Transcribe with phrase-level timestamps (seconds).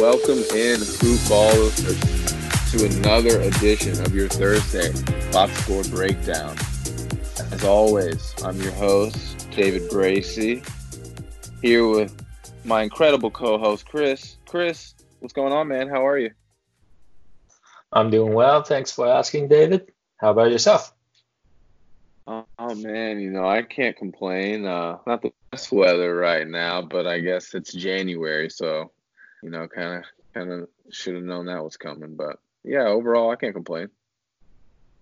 [0.00, 1.76] Welcome in, Hoop Ballers,
[2.70, 4.94] to another edition of your Thursday
[5.30, 6.56] Box Score Breakdown.
[7.52, 10.62] As always, I'm your host, David Bracy,
[11.60, 12.16] here with
[12.64, 14.38] my incredible co-host, Chris.
[14.48, 15.86] Chris, what's going on, man?
[15.86, 16.30] How are you?
[17.92, 18.62] I'm doing well.
[18.62, 19.92] Thanks for asking, David.
[20.16, 20.94] How about yourself?
[22.26, 24.64] Oh, oh man, you know I can't complain.
[24.64, 28.92] Uh, not the best weather right now, but I guess it's January, so
[29.42, 32.16] you know, kind of kind of should have known that was coming.
[32.16, 33.88] But yeah, overall, I can't complain.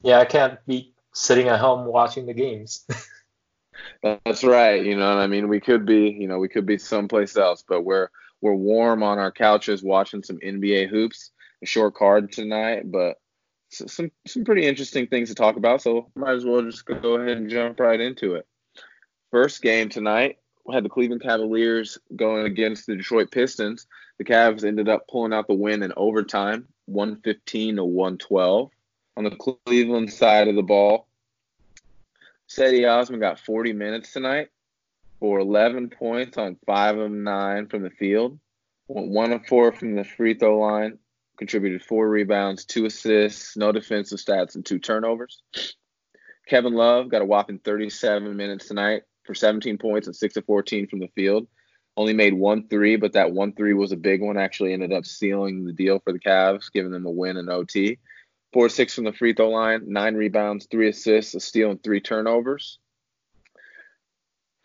[0.03, 2.87] Yeah, I can't be sitting at home watching the games.
[4.03, 4.85] That's right.
[4.85, 7.65] You know, what I mean, we could be, you know, we could be someplace else,
[7.67, 8.09] but we're
[8.41, 11.31] we're warm on our couches watching some NBA hoops.
[11.61, 13.21] A short card tonight, but
[13.71, 15.83] some some pretty interesting things to talk about.
[15.83, 18.47] So might as well just go ahead and jump right into it.
[19.33, 23.87] First game tonight, we had the Cleveland Cavaliers going against the Detroit Pistons.
[24.19, 28.71] The Cavs ended up pulling out the win in overtime, 115 to 112.
[29.17, 31.07] On the Cleveland side of the ball,
[32.49, 34.49] Cedi Osman got 40 minutes tonight
[35.21, 38.39] for 11 points on 5 of 9 from the field.
[38.89, 40.99] Went 1 of 4 from the free throw line.
[41.37, 45.43] Contributed 4 rebounds, 2 assists, no defensive stats, and 2 turnovers.
[46.49, 50.89] Kevin Love got a whopping 37 minutes tonight for 17 points and 6 of 14
[50.89, 51.47] from the field.
[51.99, 54.37] Only made one three, but that one three was a big one.
[54.37, 57.99] Actually, ended up sealing the deal for the Cavs, giving them a win in OT.
[58.53, 62.01] Four six from the free throw line, nine rebounds, three assists, a steal, and three
[62.01, 62.79] turnovers.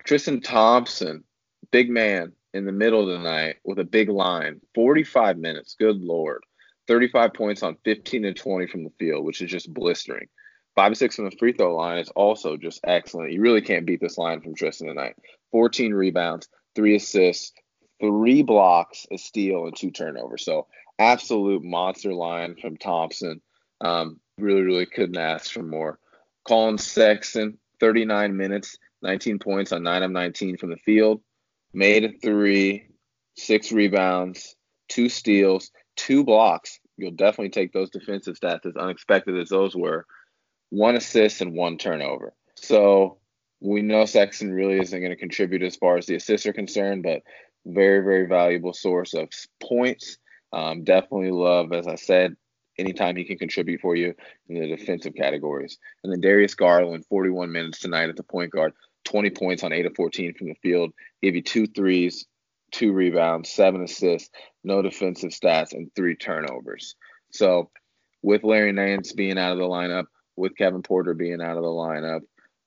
[0.03, 1.23] Tristan Thompson,
[1.71, 5.75] big man in the middle of the night with a big line, 45 minutes.
[5.79, 6.43] Good lord.
[6.87, 10.27] 35 points on 15 and 20 from the field, which is just blistering.
[10.75, 13.31] Five six from the free throw line is also just excellent.
[13.31, 15.15] You really can't beat this line from Tristan tonight.
[15.51, 17.53] 14 rebounds, three assists,
[17.99, 20.45] three blocks, a steal, and two turnovers.
[20.45, 20.67] So
[20.99, 23.41] absolute monster line from Thompson.
[23.81, 25.99] Um, really, really couldn't ask for more.
[26.47, 31.21] Collin Sexton, 39 minutes, 19 points on 9 of 19 from the field,
[31.73, 32.87] made a three,
[33.35, 34.55] six rebounds,
[34.89, 36.79] two steals, two blocks.
[36.97, 40.05] You'll definitely take those defensive stats as unexpected as those were.
[40.69, 42.33] One assist and one turnover.
[42.55, 43.17] So
[43.63, 47.03] we know Sexton really isn't going to contribute as far as the assists are concerned,
[47.03, 47.21] but
[47.65, 49.29] very, very valuable source of
[49.61, 50.17] points.
[50.51, 52.35] Um, definitely love, as I said,
[52.77, 54.13] anytime he can contribute for you
[54.49, 55.77] in the defensive categories.
[56.03, 58.73] And then Darius Garland, 41 minutes tonight at the point guard,
[59.05, 62.25] 20 points on 8 of 14 from the field, gave you two threes,
[62.71, 64.29] two rebounds, seven assists,
[64.65, 66.95] no defensive stats, and three turnovers.
[67.31, 67.71] So
[68.21, 70.05] with Larry Nance being out of the lineup,
[70.35, 72.21] with Kevin Porter being out of the lineup,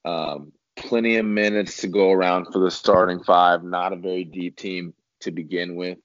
[0.06, 3.64] um, plenty of minutes to go around for the starting five.
[3.64, 5.98] Not a very deep team to begin with.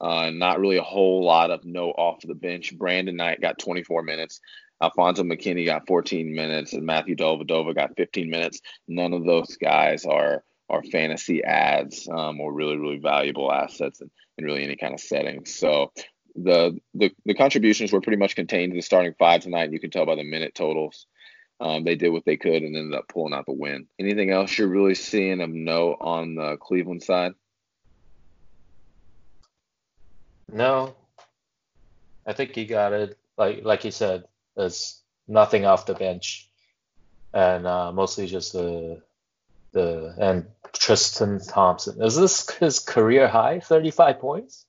[0.00, 2.76] Uh, not really a whole lot of no off the bench.
[2.76, 4.40] Brandon Knight got 24 minutes.
[4.80, 8.60] Alfonzo McKinnie got 14 minutes, and Matthew Dellavedova got 15 minutes.
[8.86, 14.10] None of those guys are are fantasy adds um, or really really valuable assets in,
[14.36, 15.44] in really any kind of setting.
[15.46, 15.92] So
[16.36, 19.72] the, the the contributions were pretty much contained to the starting five tonight.
[19.72, 21.06] You can tell by the minute totals.
[21.60, 23.88] Um, they did what they could and ended up pulling out the win.
[23.98, 27.32] Anything else you're really seeing of note on the Cleveland side?
[30.50, 30.94] No,
[32.26, 33.18] I think he got it.
[33.36, 34.24] Like like you said,
[34.56, 36.48] there's nothing off the bench,
[37.34, 39.02] and uh, mostly just the
[39.72, 42.02] the and Tristan Thompson.
[42.02, 43.60] Is this his career high?
[43.60, 44.64] 35 points.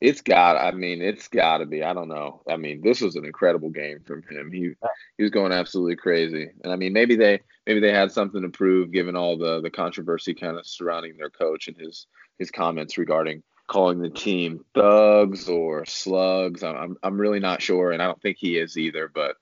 [0.00, 0.56] It's got.
[0.56, 1.82] I mean, it's got to be.
[1.82, 2.42] I don't know.
[2.48, 4.50] I mean, this was an incredible game from him.
[4.50, 4.72] He
[5.18, 6.48] he was going absolutely crazy.
[6.64, 9.70] And I mean, maybe they maybe they had something to prove given all the the
[9.70, 12.06] controversy kind of surrounding their coach and his
[12.38, 16.62] his comments regarding calling the team thugs or slugs.
[16.64, 19.10] I'm I'm really not sure, and I don't think he is either.
[19.14, 19.36] But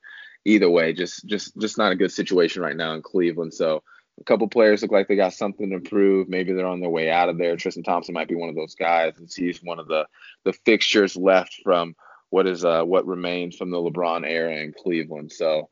[0.44, 3.54] either way, just just just not a good situation right now in Cleveland.
[3.54, 3.82] So
[4.20, 6.28] a couple players look like they got something to prove.
[6.28, 7.56] Maybe they're on their way out of there.
[7.56, 10.06] Tristan Thompson might be one of those guys, and he's one of the
[10.44, 11.94] the fixtures left from
[12.30, 15.32] what is uh what remains from the LeBron era in Cleveland.
[15.32, 15.68] So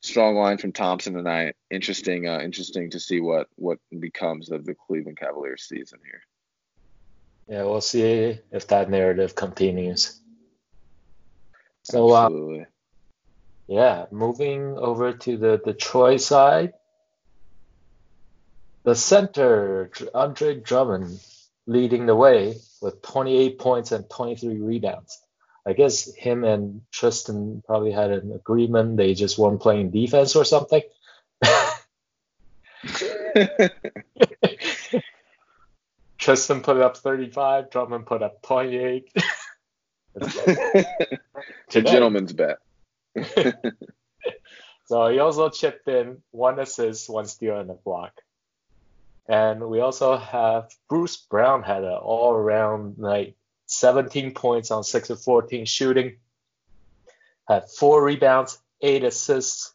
[0.00, 1.56] strong line from Thompson tonight.
[1.70, 6.22] Interesting, uh, interesting to see what what becomes of the Cleveland Cavaliers season here.
[7.48, 10.20] Yeah, we'll see if that narrative continues.
[11.82, 12.64] So, uh,
[13.66, 16.74] yeah, moving over to the Detroit side,
[18.82, 21.20] the center Andre Drummond
[21.66, 25.20] leading the way with 28 points and 23 rebounds.
[25.66, 28.96] I guess him and Tristan probably had an agreement.
[28.96, 30.82] They just weren't playing defense or something.
[36.18, 39.12] Tristan put up 35, Drummond put up 28.
[40.14, 42.58] it's a gentleman's bet.
[44.86, 48.12] so he also chipped in one assist, one steal, and a block.
[49.30, 53.36] And we also have Bruce Brown had an all around night
[53.66, 56.16] 17 points on 6 of 14 shooting,
[57.46, 59.72] had four rebounds, eight assists,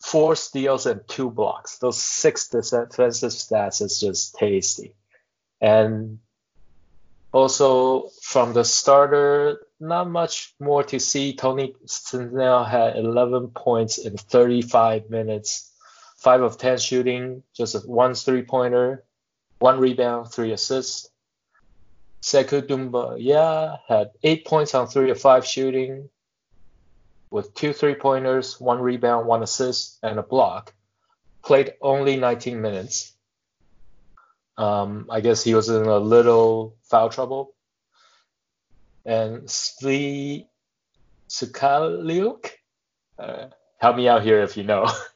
[0.00, 1.78] four steals, and two blocks.
[1.78, 4.94] Those six defensive stats is just tasty.
[5.60, 6.20] And
[7.32, 11.34] also from the starter, not much more to see.
[11.34, 15.71] Tony Snell had 11 points in 35 minutes,
[16.22, 19.04] 5 of 10 shooting, just one three pointer,
[19.58, 21.08] one rebound, three assists.
[22.22, 26.08] Sekou Doumbouya had 8 points on 3 of 5 shooting,
[27.32, 30.74] with two three pointers, one rebound, one assist, and a block.
[31.42, 33.12] Played only 19 minutes.
[34.58, 37.54] Um, I guess he was in a little foul trouble.
[39.04, 40.46] And Svi
[41.28, 42.50] Sukaliuk,
[43.18, 43.46] uh,
[43.78, 44.86] help me out here if you know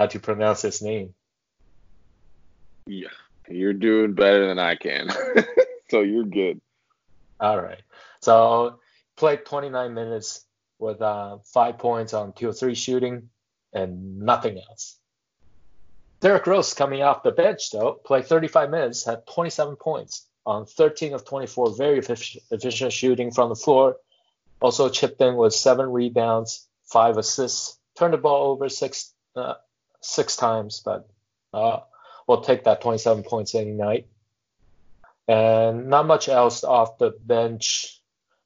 [0.00, 1.12] how to pronounce his name.
[2.86, 3.08] Yeah,
[3.50, 5.10] you're doing better than I can.
[5.90, 6.58] so you're good.
[7.38, 7.82] All right.
[8.22, 8.80] So
[9.18, 10.46] played 29 minutes
[10.78, 13.28] with uh, five points on two or three shooting
[13.74, 14.98] and nothing else.
[16.20, 21.12] Derrick Rose coming off the bench though, played 35 minutes, had 27 points on 13
[21.12, 23.98] of 24, very efficient shooting from the floor.
[24.62, 29.54] Also chipped in with seven rebounds, five assists, turned the ball over six uh,
[30.00, 31.08] six times, but
[31.52, 31.80] uh,
[32.26, 34.06] we'll take that 27 points any night.
[35.28, 38.00] And not much else off the bench.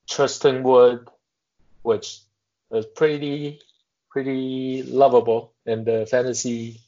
[0.08, 1.08] Tristan Wood,
[1.82, 2.20] which
[2.70, 3.60] is pretty
[4.10, 6.80] pretty lovable in the fantasy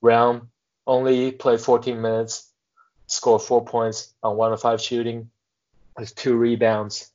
[0.00, 0.50] Realm
[0.88, 2.50] only played 14 minutes,
[3.06, 5.30] scored four points on one of five shooting,
[5.96, 7.10] with two rebounds.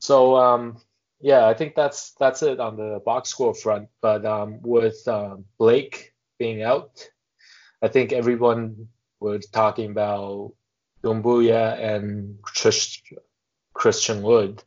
[0.00, 0.78] So um,
[1.22, 3.88] yeah, I think that's that's it on the box score front.
[4.00, 7.08] But um, with um, Blake being out,
[7.80, 8.88] I think everyone
[9.20, 10.52] was talking about
[11.02, 12.38] Doumbouya and
[13.72, 14.64] Christian Wood.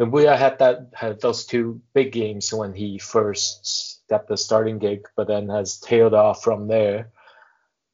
[0.00, 5.06] Doumbouya had that had those two big games when he first got the starting gig,
[5.16, 7.10] but then has tailed off from there.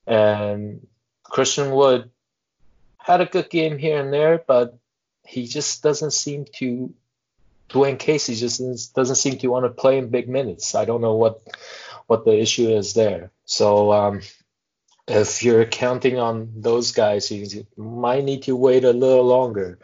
[0.06, 0.86] And
[1.22, 2.10] Christian Wood
[2.98, 4.78] had a good game here and there, but
[5.26, 6.94] he just doesn't seem to
[7.68, 10.74] Dwane Casey just doesn't seem to want to play in big minutes.
[10.74, 11.42] I don't know what
[12.06, 13.30] what the issue is there.
[13.44, 14.20] So um,
[15.08, 19.78] if you're counting on those guys, you might need to wait a little longer.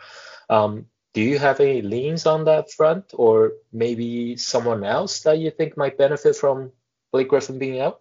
[0.49, 5.51] Um, do you have any leans on that front, or maybe someone else that you
[5.51, 6.71] think might benefit from
[7.11, 8.01] Blake Griffin being out?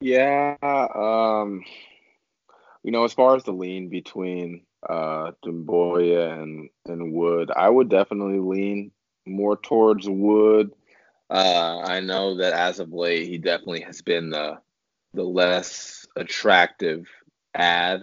[0.00, 1.64] Yeah, um,
[2.82, 7.50] you know, as far as the lean between uh, Doumbouya and and Wood.
[7.54, 8.92] I would definitely lean
[9.26, 10.72] more towards Wood.
[11.30, 14.58] Uh, I know that as of late, he definitely has been the
[15.14, 17.06] the less attractive
[17.54, 18.02] add,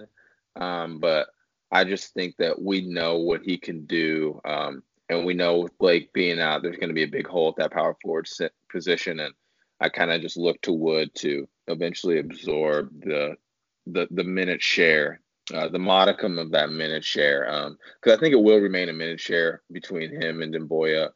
[0.55, 1.27] um, but
[1.71, 5.77] I just think that we know what he can do, um, and we know with
[5.77, 8.27] Blake being out, there's going to be a big hole at that power forward
[8.71, 9.33] position, and
[9.79, 13.35] I kind of just look to Wood to eventually absorb the
[13.87, 15.19] the the minute share
[15.53, 17.43] uh, the modicum of that minute share.
[18.01, 21.09] Because um, I think it will remain a minute share between him and Doumbouya,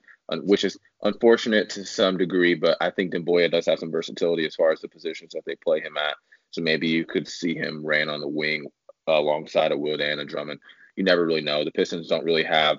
[0.43, 4.55] which is unfortunate to some degree, but I think Doumbouya does have some versatility as
[4.55, 6.15] far as the positions that they play him at.
[6.51, 8.65] So maybe you could see him ran on the wing
[9.07, 10.59] alongside of Wood and Drummond.
[10.95, 11.63] You never really know.
[11.63, 12.77] The Pistons don't really have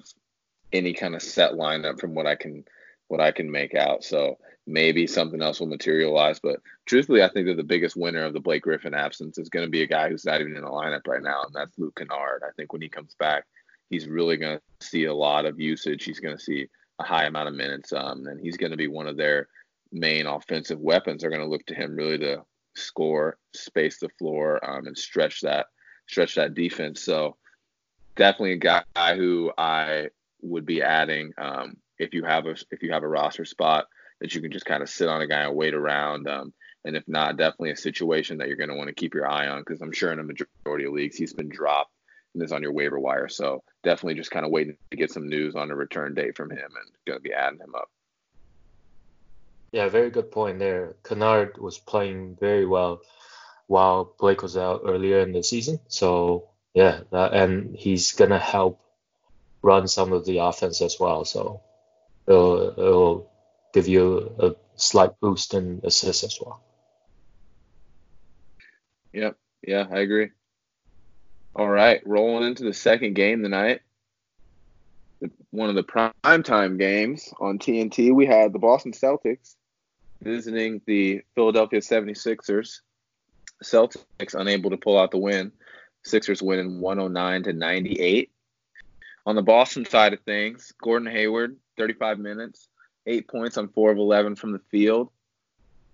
[0.73, 2.65] any kind of set lineup from what I can
[3.09, 4.05] what I can make out.
[4.05, 6.39] So maybe something else will materialize.
[6.39, 9.67] But truthfully, I think that the biggest winner of the Blake Griffin absence is going
[9.67, 11.97] to be a guy who's not even in the lineup right now, and that's Luke
[11.97, 12.43] Kennard.
[12.47, 13.45] I think when he comes back,
[13.89, 16.05] he's really going to see a lot of usage.
[16.05, 18.89] He's going to see a high amount of minutes, um, and he's going to be
[18.89, 19.49] one of their
[19.93, 21.23] main offensive weapons.
[21.23, 22.43] They're going to look to him really to
[22.77, 25.67] score, space the floor, um, and stretch that
[26.07, 27.03] stretch that defense.
[27.03, 27.37] So
[28.17, 30.09] definitely a guy who I
[30.43, 33.87] would be adding um, if you have a if you have a roster spot
[34.21, 36.29] that you can just kind of sit on a guy and wait around.
[36.29, 36.53] Um,
[36.85, 39.49] and if not, definitely a situation that you're going to want to keep your eye
[39.49, 41.93] on because I'm sure in a majority of leagues he's been dropped
[42.35, 43.29] and is on your waiver wire.
[43.29, 46.51] So definitely just kind of waiting to get some news on a return date from
[46.51, 47.91] him and going to be adding him up.
[49.73, 50.97] Yeah, very good point there.
[51.05, 53.03] Kennard was playing very well
[53.69, 55.79] while Blake was out earlier in the season.
[55.87, 58.81] So yeah, that, and he's gonna help
[59.63, 61.25] run some of the offense as well.
[61.25, 61.61] So
[62.27, 63.30] it'll, it'll
[63.73, 66.63] give you a slight boost in assists as well.
[69.13, 69.37] Yep.
[69.67, 70.31] Yeah, I agree.
[71.55, 73.83] All right, rolling into the second game tonight.
[75.51, 79.57] One of the prime time games on TNT, we had the Boston Celtics
[80.23, 82.81] visiting the Philadelphia 76ers.
[83.63, 85.53] Celtics unable to pull out the win.
[86.05, 88.31] Sixers winning 109 to 98.
[89.27, 92.69] On the Boston side of things, Gordon Hayward, 35 minutes,
[93.07, 95.11] eight points on four of 11 from the field,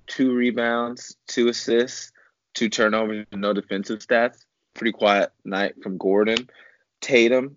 [0.06, 2.12] two rebounds, two assists,
[2.54, 4.44] two turnovers, no defensive stats.
[4.74, 6.48] Pretty quiet night from Gordon.
[7.00, 7.56] Tatum,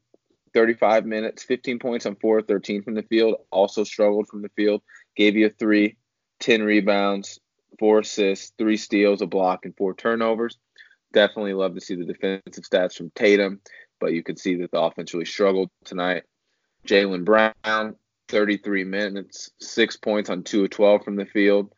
[0.54, 4.50] 35 minutes, 15 points on 4 of 13 from the field, also struggled from the
[4.50, 4.82] field,
[5.16, 5.96] gave you a three,
[6.40, 7.40] 10 rebounds,
[7.78, 10.58] four assists, three steals, a block, and four turnovers.
[11.14, 13.62] Definitely love to see the defensive stats from Tatum,
[14.00, 16.24] but you can see that the offense really struggled tonight.
[16.88, 17.96] Jaylen Brown,
[18.30, 21.74] 33 minutes, six points on two of 12 from the field,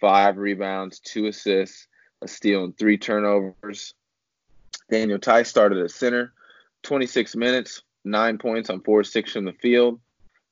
[0.00, 1.88] five rebounds, two assists,
[2.22, 3.94] a steal, and three turnovers.
[4.90, 6.32] Daniel Theis started at center,
[6.84, 10.00] 26 minutes, nine points on four six from the field,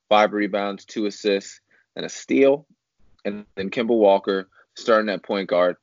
[0.09, 1.61] five rebounds, two assists,
[1.95, 2.67] and a steal.
[3.23, 5.77] And then Kemba Walker starting at point guard,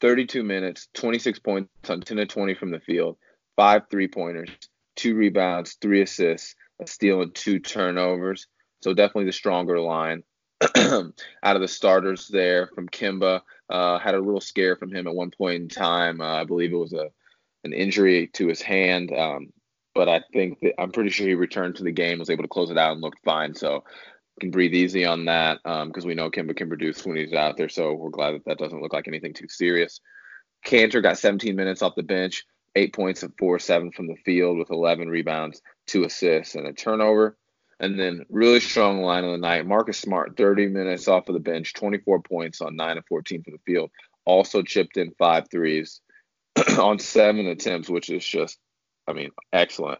[0.00, 3.16] 32 minutes, 26 points on 10 of 20 from the field,
[3.56, 4.50] five three pointers,
[4.96, 8.48] two rebounds, three assists, a steal, and two turnovers.
[8.82, 10.22] So definitely the stronger line
[10.76, 15.14] out of the starters there from Kemba, Uh, had a little scare from him at
[15.14, 16.20] one point in time.
[16.20, 17.10] Uh, I believe it was a
[17.64, 19.52] an injury to his hand, um,
[19.94, 22.48] but I think that I'm pretty sure he returned to the game, was able to
[22.48, 23.54] close it out, and looked fine.
[23.54, 23.84] So
[24.40, 27.56] can breathe easy on that because um, we know Kemba can produce when he's out
[27.56, 27.68] there.
[27.68, 30.00] So we're glad that that doesn't look like anything too serious.
[30.66, 34.58] Kanter got 17 minutes off the bench, eight points and four seven from the field
[34.58, 37.36] with 11 rebounds, two assists, and a turnover.
[37.82, 39.66] And then really strong line of the night.
[39.66, 43.54] Marcus Smart, 30 minutes off of the bench, 24 points on 9 of 14 from
[43.54, 43.90] the field.
[44.24, 46.00] Also chipped in five threes
[46.78, 48.56] on seven attempts, which is just,
[49.08, 49.98] I mean, excellent.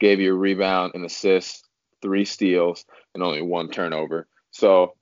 [0.00, 1.68] gave you a rebound, an assist,
[2.00, 4.26] three steals, and only one turnover.
[4.50, 4.94] So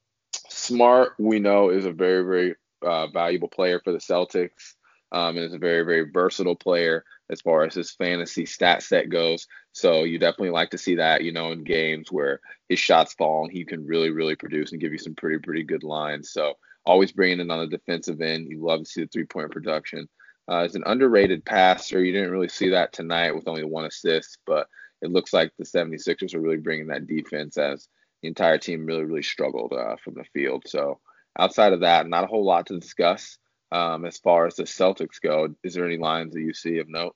[0.48, 4.75] Smart, we know, is a very, very uh, valuable player for the Celtics
[5.12, 9.11] um, and is a very, very versatile player as far as his fantasy stat set
[9.11, 9.47] goes.
[9.73, 13.45] So you definitely like to see that, you know, in games where his shots fall
[13.45, 16.33] and he can really, really produce and give you some pretty, pretty good lines.
[16.33, 18.49] So always bringing it on the defensive end.
[18.49, 20.09] You love to see the three point production.
[20.50, 24.38] Uh, as an underrated passer, you didn't really see that tonight with only one assist,
[24.47, 24.67] but
[25.03, 27.88] it looks like the 76ers are really bringing that defense as
[28.23, 30.65] the entire team really, really struggled uh, from the field.
[30.67, 31.00] So
[31.38, 33.38] outside of that, not a whole lot to discuss.
[33.70, 36.88] Um, as far as the Celtics go, is there any lines that you see of
[36.88, 37.14] note?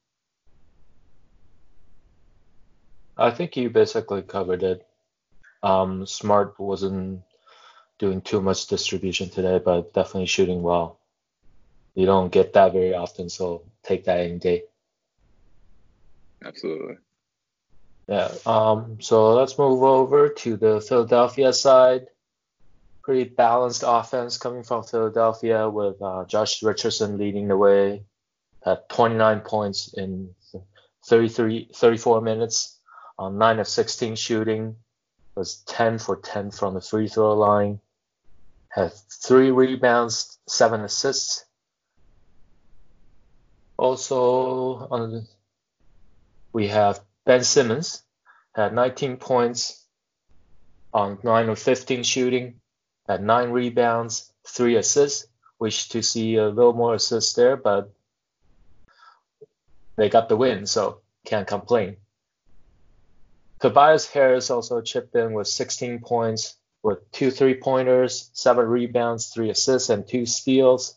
[3.16, 4.86] I think you basically covered it.
[5.62, 7.22] Um, Smart wasn't
[7.98, 10.98] doing too much distribution today, but definitely shooting well.
[11.94, 14.64] You don't get that very often, so take that any day.
[16.44, 16.96] Absolutely.
[18.08, 18.32] Yeah.
[18.44, 19.00] Um.
[19.00, 22.08] So let's move over to the Philadelphia side
[23.02, 28.04] pretty balanced offense coming from Philadelphia with uh, Josh Richardson leading the way
[28.64, 30.34] at 29 points in
[31.06, 32.78] 33, 34 minutes.
[33.18, 34.76] On 9 of 16 shooting,
[35.34, 37.80] was 10 for 10 from the free throw line,
[38.68, 41.44] had three rebounds, seven assists.
[43.76, 45.26] Also, on
[46.52, 48.02] we have Ben Simmons,
[48.54, 49.86] had 19 points
[50.92, 52.60] on 9 of 15 shooting,
[53.12, 55.26] had nine rebounds, three assists.
[55.58, 57.92] Wish to see a little more assists there, but
[59.96, 61.96] they got the win, so can't complain.
[63.60, 69.50] Tobias Harris also chipped in with 16 points, with two three pointers, seven rebounds, three
[69.50, 70.96] assists, and two steals.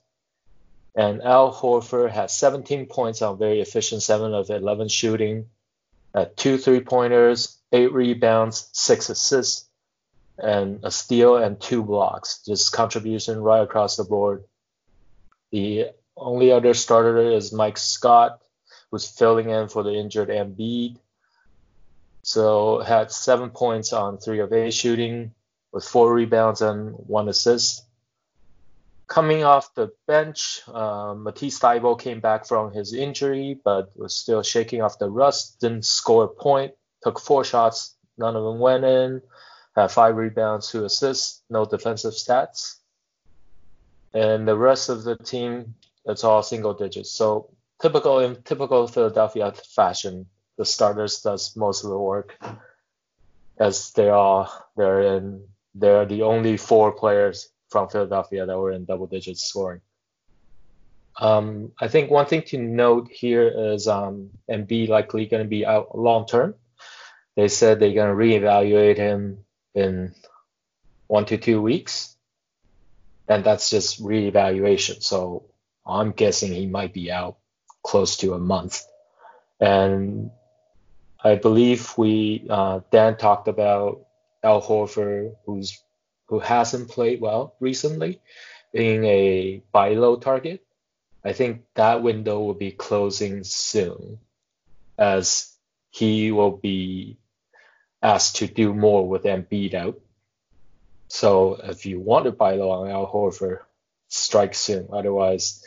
[0.95, 5.49] And Al Horford had 17 points on very efficient 7 of 11 shooting,
[6.15, 9.64] at two three pointers, eight rebounds, six assists,
[10.37, 12.41] and a steal and two blocks.
[12.45, 14.43] Just contribution right across the board.
[15.51, 18.41] The only other starter is Mike Scott,
[18.91, 20.97] who's filling in for the injured Embiid.
[22.23, 25.31] So had seven points on three of eight shooting,
[25.71, 27.83] with four rebounds and one assist.
[29.07, 34.41] Coming off the bench, uh, Matisse Thybulle came back from his injury, but was still
[34.41, 35.59] shaking off the rust.
[35.61, 36.73] Didn't score a point.
[37.03, 39.21] Took four shots, none of them went in
[39.75, 42.77] had five rebounds, two assists, no defensive stats.
[44.13, 47.11] And the rest of the team, it's all single digits.
[47.11, 47.49] So
[47.81, 52.37] typical in typical Philadelphia fashion, the starters does most of the work,
[53.59, 58.85] as they are they're in they're the only four players from Philadelphia that were in
[58.85, 59.81] double digits scoring.
[61.19, 65.65] Um, I think one thing to note here is um, Embiid likely going to be
[65.65, 66.55] out long term.
[67.35, 69.44] They said they're going to reevaluate him
[69.75, 70.15] in
[71.07, 72.15] one to two weeks.
[73.27, 75.03] And that's just reevaluation.
[75.03, 75.45] So
[75.85, 77.37] I'm guessing he might be out
[77.83, 78.83] close to a month.
[79.59, 80.31] And
[81.23, 84.05] I believe we uh, Dan talked about
[84.43, 85.81] Al Horford, who's
[86.27, 88.19] who hasn't played well recently,
[88.73, 90.63] being a buy low target.
[91.23, 94.19] I think that window will be closing soon,
[94.97, 95.51] as
[95.89, 97.17] he will be
[98.05, 99.99] asked to do more with Embiid out.
[101.07, 103.59] So if you want to buy low on Al Horford,
[104.09, 104.89] strike soon.
[104.93, 105.63] Otherwise,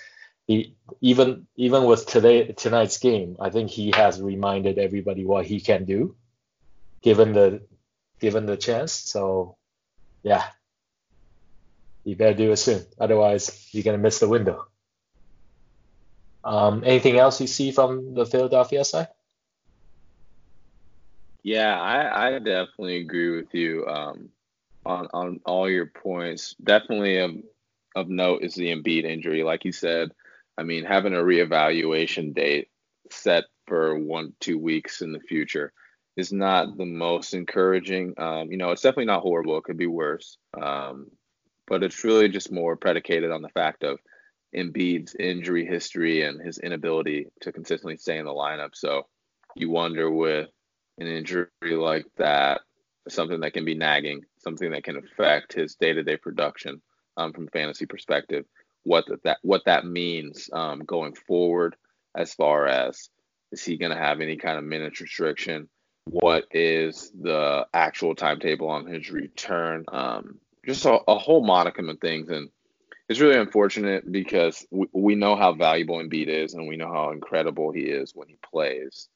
[0.46, 5.60] he, even even with today tonight's game, I think he has reminded everybody what he
[5.60, 6.16] can do,
[7.02, 7.62] given the
[8.20, 8.92] given the chance.
[8.92, 9.56] So,
[10.22, 10.44] yeah,
[12.04, 12.86] you better do it soon.
[12.98, 14.66] Otherwise, you're gonna miss the window.
[16.44, 19.08] Um, anything else you see from the Philadelphia side?
[21.42, 24.30] Yeah, I, I definitely agree with you um,
[24.84, 26.54] on on all your points.
[26.62, 27.32] Definitely of
[27.94, 29.42] of note is the Embiid injury.
[29.42, 30.10] Like you said,
[30.56, 32.68] I mean, having a reevaluation date
[33.10, 35.72] set for one two weeks in the future
[36.16, 38.14] is not the most encouraging.
[38.18, 39.56] Um, you know, it's definitely not horrible.
[39.56, 41.10] It could be worse, um,
[41.66, 44.00] but it's really just more predicated on the fact of
[44.54, 48.70] Embiid's injury history and his inability to consistently stay in the lineup.
[48.74, 49.06] So
[49.54, 50.48] you wonder with
[50.98, 52.60] an injury like that,
[53.08, 56.80] something that can be nagging, something that can affect his day-to-day production
[57.16, 58.44] um, from fantasy perspective,
[58.84, 61.76] what that what that means um, going forward,
[62.14, 63.10] as far as
[63.52, 65.68] is he going to have any kind of minutes restriction?
[66.04, 69.84] What is the actual timetable on his return?
[69.88, 72.48] Um, just a, a, whole modicum of things, and
[73.08, 77.10] it's really unfortunate because we, we know how valuable Embiid is, and we know how
[77.10, 79.08] incredible he is when he plays.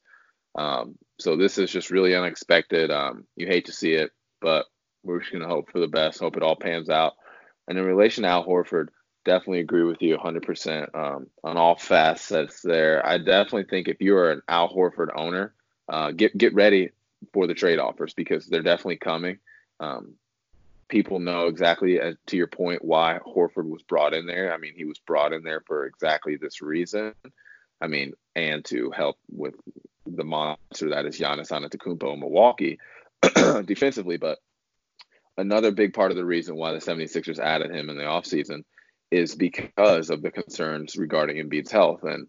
[0.55, 2.91] Um, so this is just really unexpected.
[2.91, 4.11] Um, you hate to see it,
[4.41, 4.65] but
[5.03, 7.13] we're just to hope for the best, hope it all pans out.
[7.67, 8.89] And in relation to Al Horford,
[9.25, 13.05] definitely agree with you 100% um, on all facets there.
[13.05, 15.53] I definitely think if you are an Al Horford owner,
[15.89, 16.91] uh, get get ready
[17.33, 19.39] for the trade offers because they're definitely coming.
[19.79, 20.13] Um,
[20.87, 24.53] people know exactly, as, to your point, why Horford was brought in there.
[24.53, 27.13] I mean, he was brought in there for exactly this reason.
[27.81, 29.55] I mean, and to help with
[30.05, 32.79] the monster that is Giannis Antetokounmpo in Milwaukee
[33.65, 34.17] defensively.
[34.17, 34.39] But
[35.37, 38.63] another big part of the reason why the 76ers added him in the offseason
[39.11, 42.03] is because of the concerns regarding Embiid's health.
[42.03, 42.27] And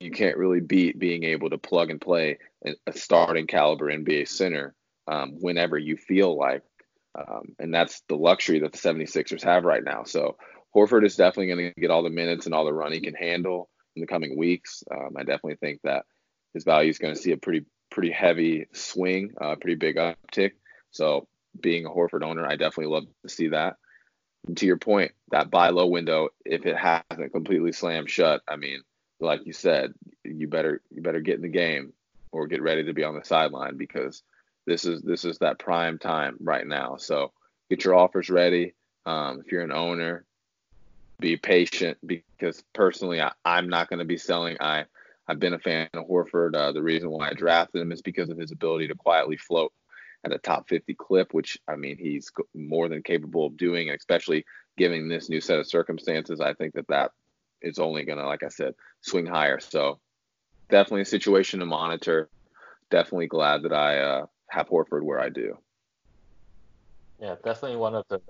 [0.00, 2.38] you can't really beat being able to plug and play
[2.86, 4.74] a starting caliber NBA center
[5.06, 6.62] um, whenever you feel like.
[7.18, 10.04] Um, and that's the luxury that the 76ers have right now.
[10.04, 10.36] So
[10.74, 13.14] Horford is definitely going to get all the minutes and all the run he can
[13.14, 14.84] handle in the coming weeks.
[14.90, 16.04] Um, I definitely think that
[16.54, 20.52] his value is going to see a pretty pretty heavy swing, uh, pretty big uptick.
[20.90, 21.26] So
[21.58, 23.76] being a Horford owner, I definitely love to see that.
[24.46, 28.56] And to your point, that buy low window, if it hasn't completely slammed shut, I
[28.56, 28.82] mean,
[29.20, 31.92] like you said, you better you better get in the game
[32.30, 34.22] or get ready to be on the sideline because
[34.66, 36.96] this is this is that prime time right now.
[36.98, 37.32] So
[37.70, 38.74] get your offers ready.
[39.06, 40.24] Um, if you're an owner,
[41.18, 44.58] be patient because personally, I, am not going to be selling.
[44.60, 44.84] I
[45.28, 46.56] I've been a fan of Horford.
[46.56, 49.72] Uh, the reason why I drafted him is because of his ability to quietly float
[50.24, 53.98] at a top 50 clip, which I mean he's more than capable of doing, and
[53.98, 54.44] especially
[54.76, 57.12] given this new set of circumstances, I think that that
[57.60, 59.60] is only going to, like I said, swing higher.
[59.60, 60.00] So
[60.70, 62.30] definitely a situation to monitor.
[62.90, 65.58] Definitely glad that I uh, have Horford where I do.
[67.20, 68.20] Yeah, definitely one of the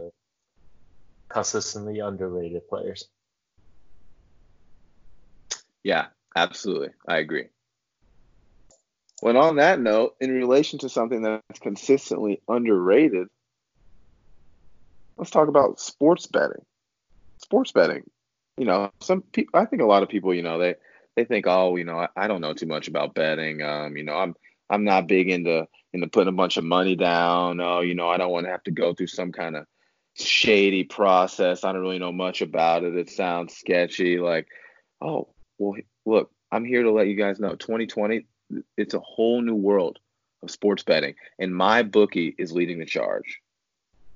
[1.29, 3.09] consistently underrated players.
[5.85, 6.91] Yeah, absolutely.
[7.07, 7.47] I agree.
[9.21, 13.29] When on that note, in relation to something that's consistently underrated,
[15.17, 16.65] let's talk about sports betting.
[17.39, 18.09] Sports betting.
[18.57, 20.77] You know, some people, I think a lot of people, you know, they,
[21.17, 23.61] they think, oh, you know, I, I don't know too much about betting.
[23.63, 24.35] Um, you know, I'm,
[24.71, 27.61] I'm not big into, into putting a bunch of money down.
[27.61, 29.67] Oh, you know, I don't want to have to go through some kind of
[30.15, 31.65] shady process.
[31.65, 32.97] I don't really know much about it.
[32.97, 34.19] It sounds sketchy.
[34.19, 34.47] Like,
[35.01, 35.75] oh, well,
[36.09, 38.27] look, I'm here to let you guys know 2020,
[38.77, 39.99] it's a whole new world
[40.43, 43.41] of sports betting, and MyBookie is leading the charge.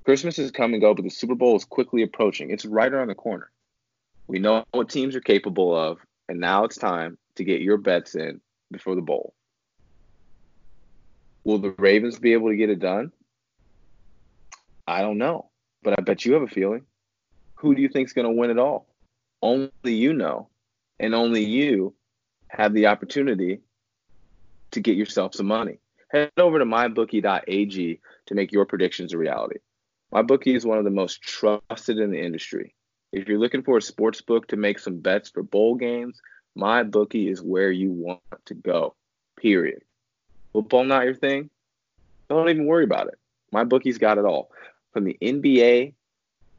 [0.05, 2.51] Christmas is and go, but the Super Bowl is quickly approaching.
[2.51, 3.51] It's right around the corner.
[4.27, 8.15] We know what teams are capable of, and now it's time to get your bets
[8.15, 9.35] in before the bowl.
[11.45, 13.13] Will the Ravens be able to get it done?
[14.87, 15.51] I don't know,
[15.83, 16.85] but I bet you have a feeling.
[17.57, 18.87] Who do you think is going to win it all?
[19.41, 20.49] Only you know,
[21.03, 21.93] and only you
[22.49, 23.61] have the opportunity
[24.71, 25.79] to get yourself some money.
[26.09, 29.59] Head over to mybookie.ag to make your predictions a reality.
[30.13, 32.75] MyBookie is one of the most trusted in the industry.
[33.13, 36.21] If you're looking for a sports book to make some bets for bowl games,
[36.57, 38.95] MyBookie is where you want to go.
[39.37, 39.83] Period.
[40.53, 41.49] Football not your thing?
[42.29, 43.19] Don't even worry about it.
[43.55, 44.51] MyBookie's got it all.
[44.93, 45.95] From the NBA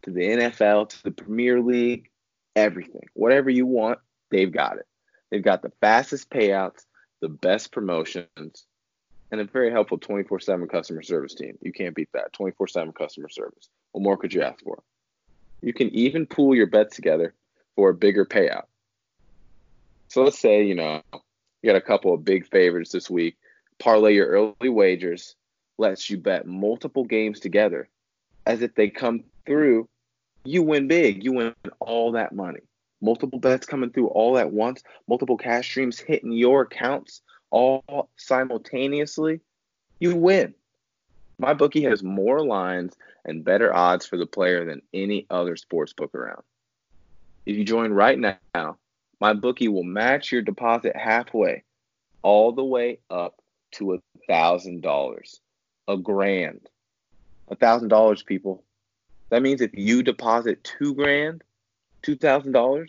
[0.02, 2.10] to the NFL to the Premier League,
[2.56, 3.08] everything.
[3.14, 4.00] Whatever you want,
[4.34, 4.88] they've got it.
[5.32, 6.86] They've got the fastest payouts,
[7.22, 8.66] the best promotions,
[9.32, 11.58] and a very helpful 24 7 customer service team.
[11.62, 12.34] You can't beat that.
[12.34, 13.70] 24 7 customer service.
[13.92, 14.84] What more could you ask for?
[15.62, 17.34] You can even pool your bets together
[17.76, 18.66] for a bigger payout.
[20.10, 23.38] So let's say, you know, you got a couple of big favorites this week.
[23.80, 25.36] Parlay your early wagers,
[25.78, 27.90] lets you bet multiple games together.
[28.46, 29.88] As if they come through,
[30.44, 31.24] you win big.
[31.24, 32.60] You win all that money
[33.04, 39.42] multiple bets coming through all at once, multiple cash streams hitting your accounts all simultaneously,
[40.00, 40.56] you win.
[41.42, 46.16] MyBookie has more lines and better odds for the player than any other sports book
[46.16, 46.42] around.
[47.46, 48.78] If you join right now,
[49.22, 51.64] MyBookie will match your deposit halfway,
[52.22, 53.36] all the way up
[53.74, 55.42] to a thousand dollars,
[55.90, 56.62] a grand,
[57.50, 58.64] a thousand dollars, people.
[59.30, 61.44] That means if you deposit two grand,
[62.04, 62.88] $2,000,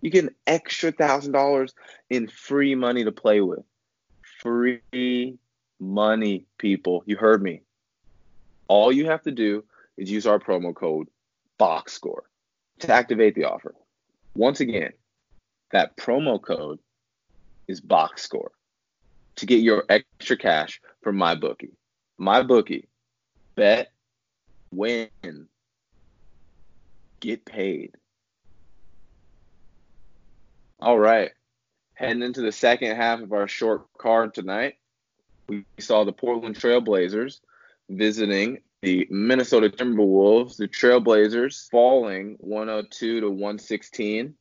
[0.00, 1.72] you get an extra $1,000
[2.10, 3.64] in free money to play with.
[4.40, 5.38] Free
[5.78, 7.02] money, people.
[7.06, 7.62] You heard me.
[8.68, 9.64] All you have to do
[9.96, 11.08] is use our promo code
[11.58, 12.22] BOXSCORE
[12.80, 13.74] to activate the offer.
[14.34, 14.92] Once again,
[15.70, 16.78] that promo code
[17.68, 18.50] is BOXSCORE
[19.36, 21.72] to get your extra cash from MyBookie.
[22.18, 22.88] My bookie.
[23.54, 23.92] Bet,
[24.72, 25.08] win,
[27.20, 27.96] get paid.
[30.82, 31.30] All right.
[31.94, 34.78] Heading into the second half of our short card tonight,
[35.46, 37.38] we saw the Portland Trailblazers
[37.88, 40.56] visiting the Minnesota Timberwolves.
[40.56, 44.34] The Trailblazers falling 102 to 116.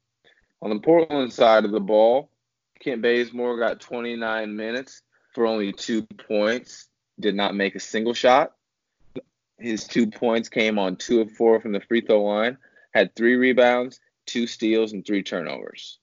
[0.63, 2.31] On the Portland side of the ball,
[2.79, 5.03] Kent Bazemore got 29 minutes
[5.35, 6.87] for only two points,
[7.19, 8.55] did not make a single shot.
[9.59, 12.57] His two points came on two of four from the free throw line,
[12.95, 15.99] had three rebounds, two steals, and three turnovers.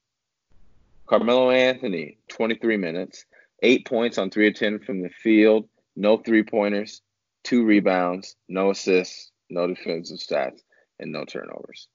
[1.08, 3.24] Carmelo Anthony, 23 minutes,
[3.62, 5.66] eight points on three of 10 from the field,
[5.96, 7.00] no three pointers,
[7.44, 10.60] two rebounds, no assists, no defensive stats,
[10.98, 11.88] and no turnovers.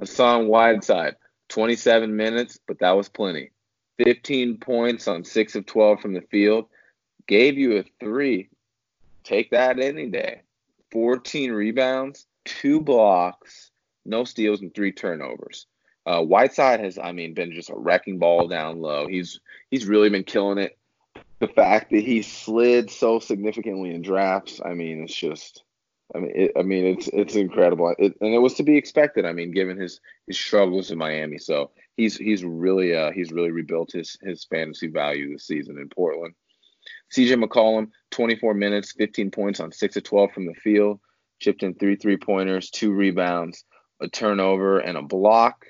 [0.00, 1.14] Hassan Whiteside,
[1.48, 3.50] 27 minutes, but that was plenty.
[4.04, 6.66] 15 points on 6 of 12 from the field,
[7.28, 8.48] gave you a three.
[9.22, 10.42] Take that any day.
[10.90, 13.70] 14 rebounds, two blocks,
[14.04, 15.66] no steals, and three turnovers.
[16.06, 19.08] Uh, Whiteside has, I mean, been just a wrecking ball down low.
[19.08, 19.40] He's
[19.70, 20.78] he's really been killing it.
[21.40, 25.64] The fact that he slid so significantly in drafts, I mean, it's just,
[26.14, 29.26] I mean, it, I mean, it's it's incredible, it, and it was to be expected.
[29.26, 33.50] I mean, given his his struggles in Miami, so he's he's really uh he's really
[33.50, 36.34] rebuilt his his fantasy value this season in Portland.
[37.12, 41.00] CJ McCollum, 24 minutes, 15 points on 6 of 12 from the field,
[41.40, 43.64] chipped in three three pointers, two rebounds,
[44.00, 45.66] a turnover, and a block.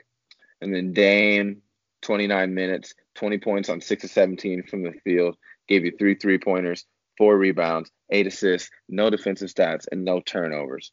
[0.61, 1.63] And then Dame,
[2.03, 5.37] 29 minutes, 20 points on 6 of 17 from the field,
[5.69, 6.87] gave you three three pointers,
[7.19, 10.93] four rebounds, eight assists, no defensive stats, and no turnovers.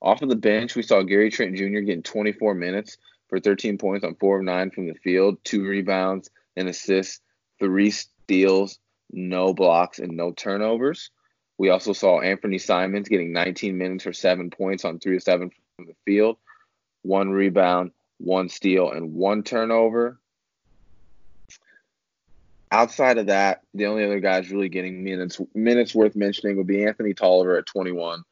[0.00, 1.80] Off of the bench, we saw Gary Trent Jr.
[1.80, 6.30] getting 24 minutes for 13 points on 4 of 9 from the field, two rebounds,
[6.56, 7.20] an assist,
[7.58, 8.78] three steals,
[9.10, 11.10] no blocks, and no turnovers.
[11.58, 15.50] We also saw Anthony Simons getting 19 minutes for seven points on three of seven
[15.76, 16.36] from the field,
[17.02, 20.18] one rebound, one steal, and one turnover.
[22.70, 26.84] Outside of that, the only other guys really getting minutes minutes worth mentioning would be
[26.84, 28.22] Anthony Tolliver at 21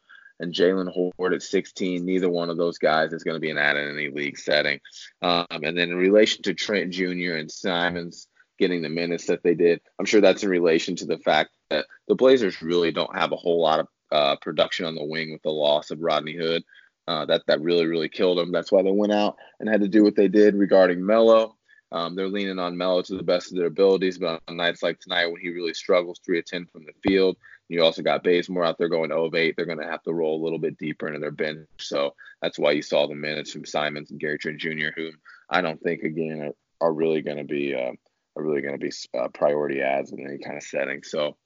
[0.40, 2.04] and Jaylen Hoard at 16.
[2.04, 4.80] Neither one of those guys is going to be an add in any league setting.
[5.22, 7.36] Um, and then in relation to Trent Jr.
[7.36, 9.80] and Simons, getting the minutes that they did.
[9.98, 13.36] I'm sure that's in relation to the fact that the Blazers really don't have a
[13.36, 16.62] whole lot of uh, production on the wing with the loss of Rodney Hood.
[17.08, 18.52] Uh, that that really really killed them.
[18.52, 21.56] That's why they went out and had to do what they did regarding Melo.
[21.92, 24.98] Um, they're leaning on Melo to the best of their abilities, but on nights like
[24.98, 27.36] tonight when he really struggles, three of ten from the field,
[27.68, 29.54] you also got Bazemore out there going 0 of 8.
[29.56, 31.66] They're going to have to roll a little bit deeper into their bench.
[31.78, 35.10] So that's why you saw the minutes from Simons and Gary Trent Jr., who
[35.50, 36.42] I don't think again
[36.80, 37.92] are, are really going to be uh,
[38.36, 41.02] are really going to be uh, priority adds in any kind of setting.
[41.02, 41.36] So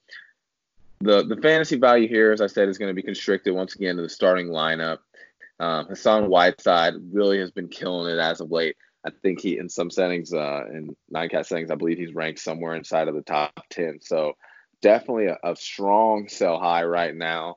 [1.00, 3.96] the the fantasy value here, as I said, is going to be constricted once again
[3.96, 4.98] to the starting lineup.
[5.60, 8.76] Um, Hassan Whiteside really has been killing it as of late.
[9.04, 12.40] I think he, in some settings, uh, in nine cat settings, I believe he's ranked
[12.40, 14.00] somewhere inside of the top 10.
[14.00, 14.36] So
[14.80, 17.56] definitely a, a strong sell high right now.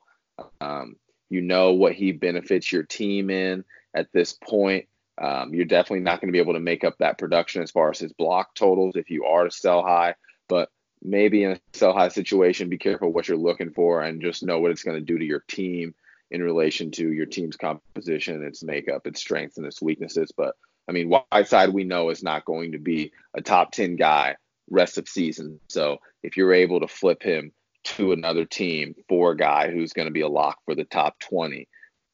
[0.60, 0.98] Um,
[1.30, 3.64] you know what he benefits your team in
[3.94, 4.88] at this point.
[5.22, 7.90] Um, you're definitely not going to be able to make up that production as far
[7.90, 10.16] as his block totals if you are to sell high.
[10.50, 10.70] But
[11.02, 14.60] maybe in a sell high situation, be careful what you're looking for and just know
[14.60, 15.96] what it's going to do to your team
[16.32, 20.32] in relation to your team's composition, its makeup, its strengths, and its weaknesses.
[20.36, 20.56] But
[20.88, 24.36] I mean, Whiteside we know is not going to be a top 10 guy
[24.70, 25.60] rest of season.
[25.70, 27.52] So if you're able to flip him
[27.84, 31.20] to another team for a guy who's going to be a lock for the top
[31.20, 31.68] 20,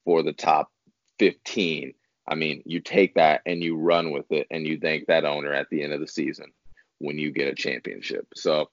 [0.06, 0.72] for the top
[1.20, 1.94] 15,
[2.28, 5.54] I mean, you take that and you run with it and you thank that owner
[5.54, 6.52] at the end of the season
[7.00, 8.28] when you get a championship.
[8.36, 8.70] So,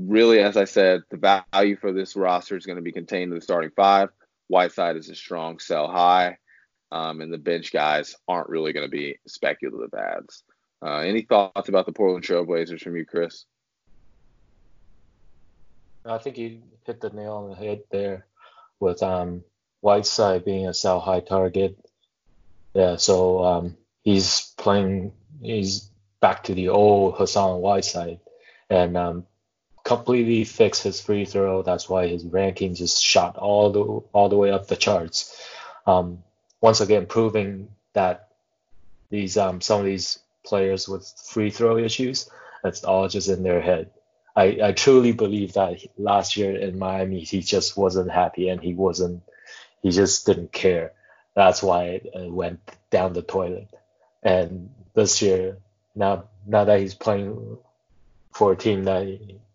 [0.00, 3.38] really, as I said, the value for this roster is going to be contained in
[3.38, 4.10] the starting five.
[4.50, 6.38] Whiteside is a strong sell high,
[6.92, 10.42] um, and the bench guys aren't really going to be speculative adds.
[10.82, 13.44] Uh, any thoughts about the Portland Trailblazers from you, Chris?
[16.04, 18.26] I think you hit the nail on the head there
[18.80, 19.44] with um,
[19.80, 21.78] Whiteside being a sell high target
[22.74, 25.12] yeah, so um, he's playing.
[25.42, 28.20] He's back to the old Hassan Whiteside,
[28.68, 29.26] and um,
[29.90, 31.62] completely fix his free throw.
[31.62, 35.18] That's why his ranking just shot all the all the way up the charts.
[35.84, 36.22] Um,
[36.60, 38.28] once again, proving that
[39.10, 42.30] these um, some of these players with free throw issues,
[42.62, 43.90] that's all just in their head.
[44.36, 48.74] I, I truly believe that last year in Miami, he just wasn't happy and he
[48.74, 49.24] wasn't,
[49.82, 50.92] he just didn't care.
[51.34, 53.68] That's why it uh, went down the toilet.
[54.22, 55.58] And this year,
[55.96, 57.58] now now that he's playing
[58.32, 59.02] for a team that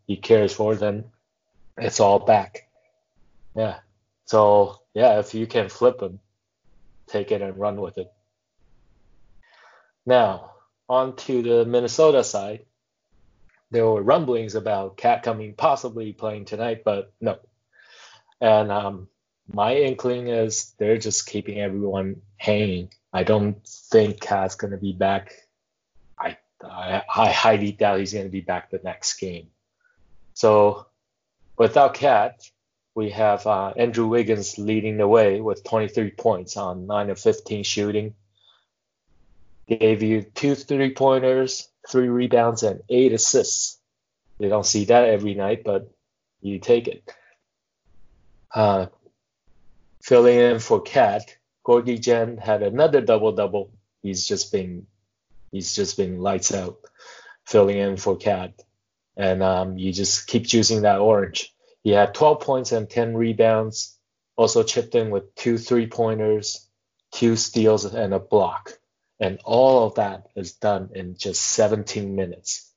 [0.07, 1.05] he cares for, then
[1.77, 2.67] it's all back.
[3.55, 3.79] Yeah.
[4.25, 6.19] So yeah, if you can flip him,
[7.07, 8.11] take it and run with it.
[10.05, 10.51] Now,
[10.87, 12.65] on to the Minnesota side,
[13.71, 17.39] there were rumblings about Cat coming possibly playing tonight, but no.
[18.39, 19.07] And um,
[19.51, 22.89] my inkling is they're just keeping everyone hanging.
[23.11, 25.33] I don't think Cat's to be back.
[26.19, 29.47] I, I, I highly doubt he's to be back the next game.
[30.35, 30.85] So
[31.57, 32.43] without KAT,
[32.93, 37.63] we have uh, Andrew Wiggins leading the way with 23 points on 9 of 15
[37.63, 38.13] shooting.
[39.67, 43.79] Gave you two three pointers, three rebounds, and eight assists.
[44.37, 45.91] You don't see that every night, but
[46.41, 47.11] you take it.
[48.53, 48.87] Uh,
[50.03, 53.71] filling in for KAT, Gorgui Dieng had another double double.
[54.03, 54.85] He's just been
[55.51, 56.77] he's just been lights out,
[57.45, 58.53] filling in for KAT,
[59.17, 61.53] and um, you just keep choosing that orange.
[61.83, 63.97] He had 12 points and 10 rebounds.
[64.35, 66.67] Also chipped in with two three pointers,
[67.11, 68.73] two steals, and a block.
[69.19, 72.69] And all of that is done in just 17 minutes.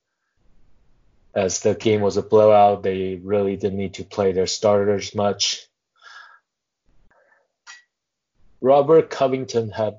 [1.34, 5.66] As the game was a blowout, they really didn't need to play their starters much.
[8.60, 9.98] Robert Covington had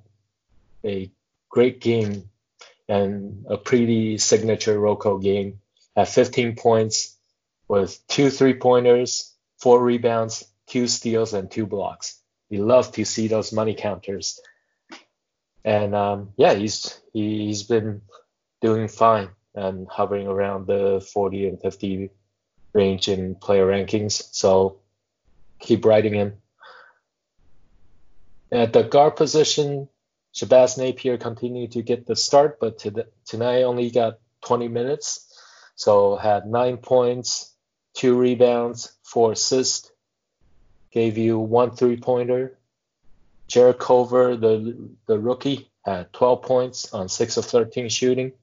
[0.85, 1.11] a
[1.49, 2.29] great game
[2.87, 5.59] and a pretty signature Rocco game.
[5.95, 7.17] Had 15 points
[7.67, 12.19] with two three pointers, four rebounds, two steals, and two blocks.
[12.49, 14.39] We love to see those money counters.
[15.63, 18.01] And um, yeah, he's he's been
[18.61, 22.09] doing fine and hovering around the 40 and 50
[22.73, 24.23] range in player rankings.
[24.33, 24.79] So
[25.59, 26.37] keep riding him.
[28.51, 29.89] At the guard position,
[30.33, 35.28] Shabazz Napier continued to get the start, but to the, tonight only got 20 minutes.
[35.79, 37.55] So had nine points,
[37.93, 39.89] two rebounds, four assists,
[40.91, 42.59] gave you one three pointer.
[43.47, 48.33] Jarrett Culver, the, the rookie, had 12 points on 6 of 13 shooting,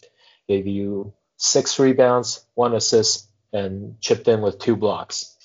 [0.49, 5.37] gave you six rebounds, one assist, and chipped in with two blocks.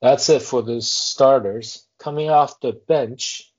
[0.00, 1.84] That's it for the starters.
[1.98, 3.52] Coming off the bench,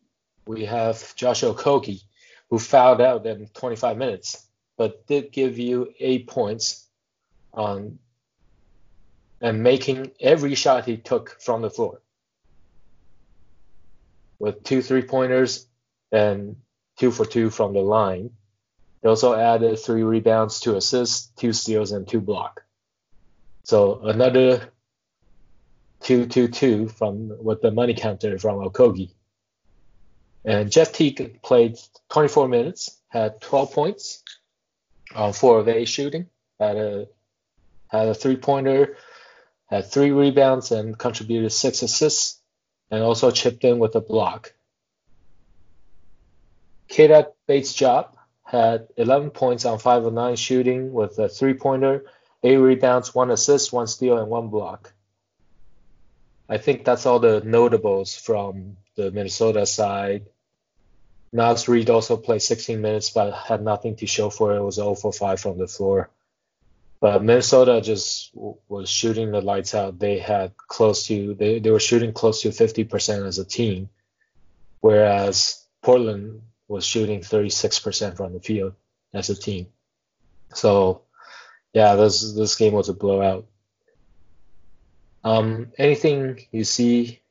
[0.47, 2.01] we have Josh Okogie,
[2.49, 4.46] who fouled out in 25 minutes,
[4.77, 6.85] but did give you eight points
[7.53, 7.99] on
[9.41, 12.01] and making every shot he took from the floor
[14.39, 15.67] with two three pointers
[16.11, 16.55] and
[16.97, 18.31] two for two from the line.
[19.01, 22.63] He also added three rebounds, two assists, two steals, and two block.
[23.63, 24.69] So another
[26.01, 29.13] two two two from with the money counter from Okogie.
[30.45, 31.77] And Jeff Teague played
[32.09, 34.23] 24 minutes, had 12 points
[35.17, 36.27] on four of eight shooting,
[36.59, 37.07] had a
[37.89, 38.95] had a three pointer,
[39.65, 42.39] had three rebounds, and contributed six assists,
[42.91, 44.53] and also chipped in with a block.
[46.89, 52.05] Keita Bates-Diop had 11 points on 5 of 9 shooting with a three pointer,
[52.43, 54.93] 8 rebounds, 1 assist, 1 steal, and 1 block.
[56.47, 60.27] I think that's all the notables from the Minnesota side.
[61.31, 64.57] Naz Reid also played 16 minutes but had nothing to show for it.
[64.57, 66.09] It was 0 for 5 from the floor.
[66.99, 69.99] But Minnesota just was shooting the lights out.
[69.99, 73.89] They had close to they, they were shooting close to 50% as a team,
[74.79, 78.73] whereas Portland was shooting 36% from the field
[79.13, 79.67] as a team.
[80.53, 81.03] So,
[81.71, 83.45] yeah, this this game was a blowout.
[85.23, 87.21] Um, anything you see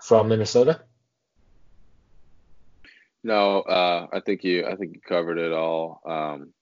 [0.00, 0.80] from Minnesota?
[3.24, 6.00] No, uh, I think you I think you covered it all.
[6.04, 6.52] Um,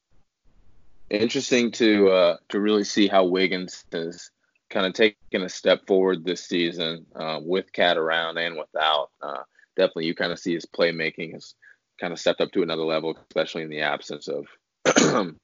[1.08, 4.30] interesting to uh, to really see how Wiggins has
[4.68, 9.10] kind of taken a step forward this season uh, with KAT around and without.
[9.22, 9.42] Uh,
[9.76, 11.54] definitely, you kind of see his playmaking has
[12.00, 14.46] kind of stepped up to another level, especially in the absence of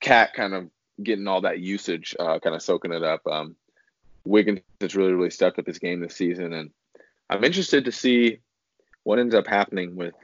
[0.00, 0.70] KAT kind of
[1.02, 3.26] getting all that usage, uh, kind of soaking it up.
[3.26, 3.56] Um,
[4.24, 6.70] Wiggins has really, really stepped up his game this season, and
[7.30, 8.38] I'm interested to see
[9.04, 10.14] what ends up happening with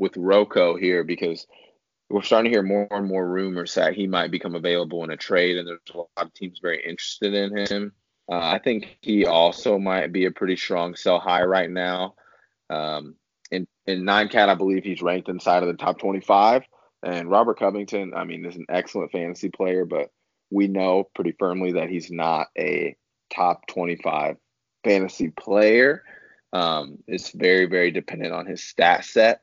[0.00, 1.46] with Rocco here because
[2.08, 5.16] we're starting to hear more and more rumors that he might become available in a
[5.16, 7.92] trade, and there's a lot of teams very interested in him.
[8.28, 12.14] Uh, I think he also might be a pretty strong sell high right now.
[12.68, 13.16] Um,
[13.50, 16.64] in in nine cat, I believe he's ranked inside of the top 25.
[17.02, 20.10] And Robert Covington, I mean, is an excellent fantasy player, but
[20.50, 22.96] we know pretty firmly that he's not a
[23.32, 24.36] top 25
[24.84, 26.04] fantasy player.
[26.52, 29.42] Um, it's very, very dependent on his stat set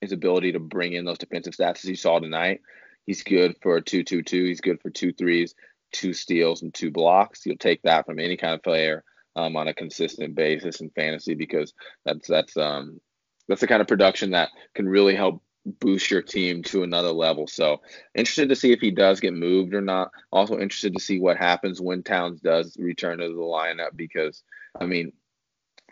[0.00, 2.60] his ability to bring in those defensive stats as you saw tonight.
[3.06, 4.44] He's good for 2 2 2.
[4.44, 5.54] He's good for two threes,
[5.92, 7.46] two steals, and two blocks.
[7.46, 11.34] You'll take that from any kind of player um, on a consistent basis in fantasy
[11.34, 11.72] because
[12.04, 13.00] that's that's um
[13.48, 15.42] that's the kind of production that can really help
[15.80, 17.46] boost your team to another level.
[17.46, 17.80] So
[18.14, 20.10] interested to see if he does get moved or not.
[20.30, 24.42] Also interested to see what happens when Towns does return to the lineup because
[24.78, 25.12] I mean,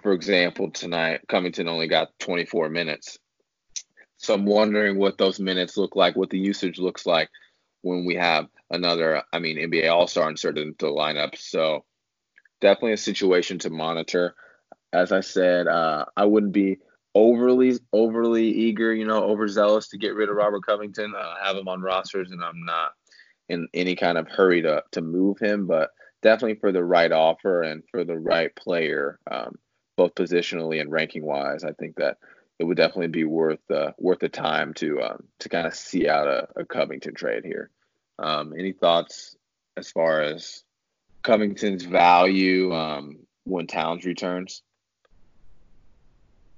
[0.03, 3.19] for example, tonight Covington only got 24 minutes.
[4.27, 7.31] So I'm wondering what those minutes look like, what the usage looks like
[7.83, 11.39] when we have another, I mean, NBA All Star inserted into the lineup.
[11.39, 11.85] So
[12.61, 14.35] definitely a situation to monitor.
[14.93, 16.79] As I said, uh, I wouldn't be
[17.15, 21.15] overly overly eager, you know, overzealous to get rid of Robert Covington.
[21.17, 22.95] I have him on rosters, and I'm not
[23.49, 25.91] in any kind of hurry to to move him, but
[26.23, 29.55] definitely for the right offer and for the right player, um,
[29.97, 32.19] both positionally and ranking wise, I think that
[32.59, 36.09] it would definitely be worth uh, worth the time to um, to kind of see
[36.09, 37.71] out a, a Covington trade here.
[38.19, 39.37] Um, any thoughts
[39.77, 40.65] as far as
[41.23, 44.63] Covington's value um, when Towns returns?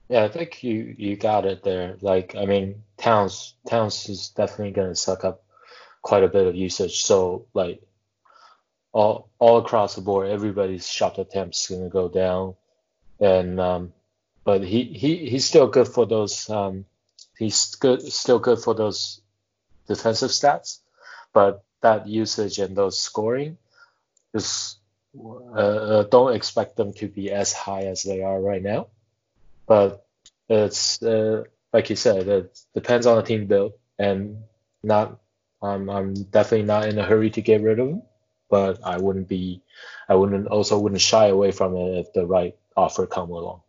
[0.08, 1.96] Yeah, I think you you got it there.
[2.00, 5.42] Like, I mean, Towns Towns is definitely going to suck up
[6.02, 7.02] quite a bit of usage.
[7.02, 7.82] So like
[8.92, 12.54] all all across the board, everybody's shot attempts going to go down,
[13.20, 13.92] and um,
[14.48, 16.48] but he, he he's still good for those.
[16.48, 16.86] Um,
[17.36, 19.20] he's good still good for those
[19.86, 20.80] defensive stats,
[21.32, 23.58] but that usage and those scoring
[24.32, 24.76] is
[25.16, 28.88] uh, uh don't expect them to be as high as they are right now
[29.68, 30.06] but
[30.48, 34.42] it's uh, like you said, it depends on the team build, and
[34.82, 35.20] not.
[35.60, 38.02] I'm I'm definitely not in a hurry to get rid of him,
[38.48, 39.60] but I wouldn't be,
[40.08, 43.60] I wouldn't also wouldn't shy away from it if the right offer come along.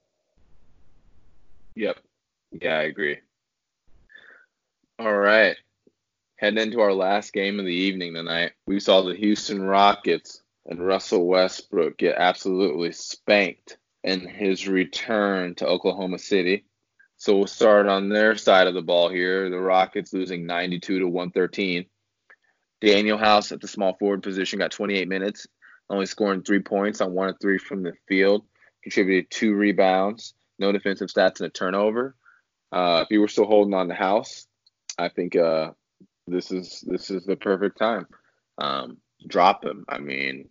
[1.80, 1.98] Yep.
[2.62, 3.20] Yeah, I agree.
[5.00, 5.56] All right.
[6.36, 10.86] Heading into our last game of the evening tonight, we saw the Houston Rockets and
[10.86, 16.66] Russell Westbrook get absolutely spanked in his return to Oklahoma City.
[17.16, 19.50] So we'll start on their side of the ball here.
[19.50, 21.86] The Rockets losing 92 to 113.
[22.82, 25.48] Danuel House at the small forward position got 28 minutes,
[25.90, 28.44] only scoring three points on one of three from the field.
[28.84, 32.16] Contributed two rebounds, no defensive stats, and a turnover.
[32.72, 34.48] Uh, if you were still holding on the House,
[34.98, 35.72] I think uh,
[36.28, 38.08] this is this is the perfect time.
[38.58, 38.98] Um,
[39.28, 39.86] drop him.
[39.88, 40.50] I mean,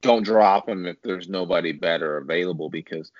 [0.00, 3.12] don't drop him if there's nobody better available because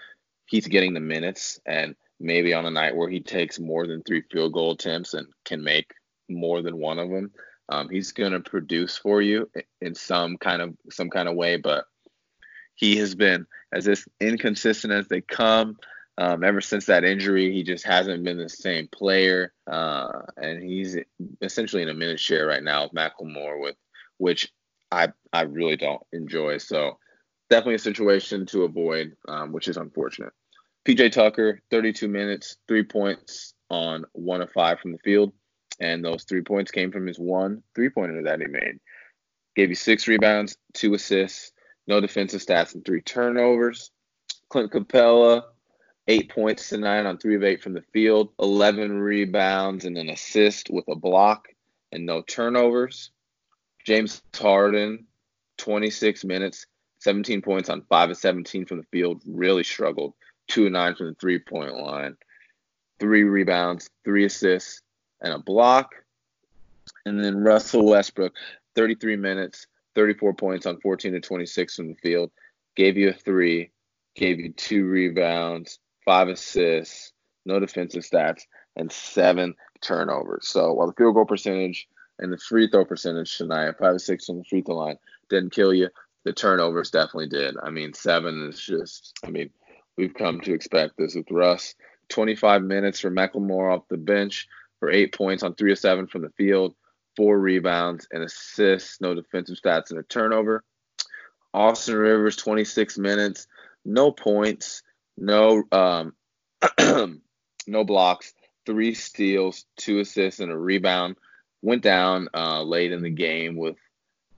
[0.46, 4.22] he's getting the minutes and maybe on a night where he takes more than three
[4.30, 5.94] field goal attempts and can make
[6.28, 7.30] more than one of them
[7.70, 11.56] um, he's going to produce for you in some kind of some kind of way
[11.56, 11.86] but
[12.80, 15.76] he has been as this inconsistent as they come
[16.18, 20.96] um, ever since that injury he just hasn't been the same player uh, and he's
[21.40, 23.76] essentially in a minute share right now with McLemore with
[24.18, 24.50] which
[24.90, 26.58] I I really don't enjoy.
[26.58, 26.98] So
[27.48, 30.32] definitely a situation to avoid, um, which is unfortunate.
[30.86, 35.32] PJ Tucker, 32 minutes, three points on one of five from the field,
[35.78, 38.78] and those three points came from his one three pointer that he made.
[39.56, 41.52] Gave you six rebounds, two assists,
[41.90, 43.90] no defensive stats, and three turnovers.
[44.48, 45.42] Clint Capela,
[46.06, 50.70] eight points tonight on three of eight from the field, 11 rebounds and an assist
[50.70, 51.48] with a block
[51.92, 53.10] and no turnovers.
[53.84, 55.06] James Harden,
[55.58, 56.66] 26 minutes,
[57.00, 60.14] 17 points on 5 of 17 from the field, really struggled.
[60.48, 62.16] 2 of 9 from the three point line,
[63.00, 64.80] three rebounds, three assists,
[65.20, 65.94] and a block.
[67.04, 68.34] And then Russell Westbrook,
[68.76, 72.30] 33 minutes, 34 points on 14 to 26 from the field,
[72.76, 73.70] gave you a three,
[74.14, 77.12] gave you two rebounds, five assists,
[77.44, 78.42] no defensive stats,
[78.76, 80.48] and seven turnovers.
[80.48, 81.88] So while the field goal percentage
[82.18, 85.52] and the free throw percentage tonight, five or six from the free throw line, didn't
[85.52, 85.88] kill you.
[86.24, 87.56] The turnovers definitely did.
[87.62, 89.50] I mean, seven is just, I mean,
[89.96, 91.74] we've come to expect this with Russ.
[92.10, 94.46] 25 minutes for McLemore off the bench
[94.80, 96.74] for eight points on three of seven from the field,
[97.20, 100.64] four rebounds, and assists, no defensive stats, and a turnover.
[101.52, 103.46] Austin Rivers, 26 minutes,
[103.84, 104.82] no points,
[105.18, 106.14] no um,
[107.66, 108.32] no blocks,
[108.64, 111.16] three steals, two assists, and a rebound
[111.60, 113.76] went down uh, late in the game with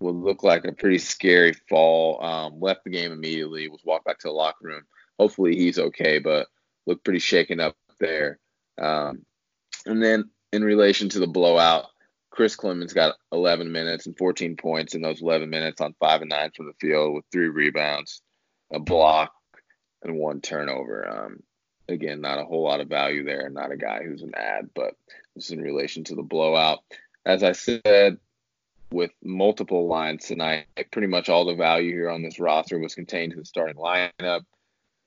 [0.01, 2.21] what looked like a pretty scary fall.
[2.21, 4.83] Um, left the game immediately, was walked back to the locker room.
[5.21, 6.49] Hopefully he's okay, but
[6.89, 8.41] looked pretty shaken up there.
[8.77, 9.25] Um,
[9.87, 11.87] and then in relation to the blowout,
[12.33, 16.31] Chris Clemons got 11 minutes and 14 points in those 11 minutes on five and
[16.31, 18.23] nine from the field with three rebounds,
[18.73, 19.33] a block,
[20.03, 21.09] and one turnover.
[21.09, 21.43] Um,
[21.89, 23.49] again, not a whole lot of value there.
[23.51, 24.95] Not a guy who's an ad, but
[25.37, 26.81] this is in relation to the blowout
[27.25, 28.19] as I said,
[28.91, 33.33] with multiple lines tonight, pretty much all the value here on this roster was contained
[33.33, 34.43] to the starting lineup.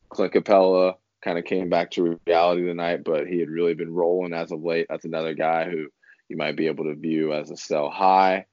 [0.09, 4.34] Clint Capela kind of came back to reality tonight, but he had really been rolling
[4.34, 4.88] as of late.
[4.89, 5.88] That's another guy who
[6.30, 8.45] you might be able to view as a sell high.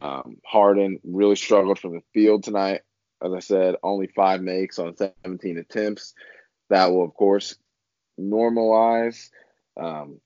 [0.00, 2.82] Um, Harden really struggled from the field tonight.
[3.22, 6.14] As I said, only five makes on 17 attempts.
[6.70, 7.56] That will, of course,
[8.20, 9.30] normalize.
[9.76, 10.20] Um,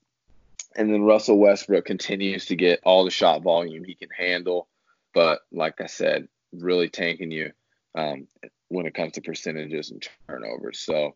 [0.77, 4.69] and then Russell Westbrook continues to get all the shot volume he can handle.
[5.15, 7.53] But like I said, really tanking you
[7.95, 8.29] um,
[8.69, 10.79] when it comes to percentages and turnovers.
[10.79, 11.15] So,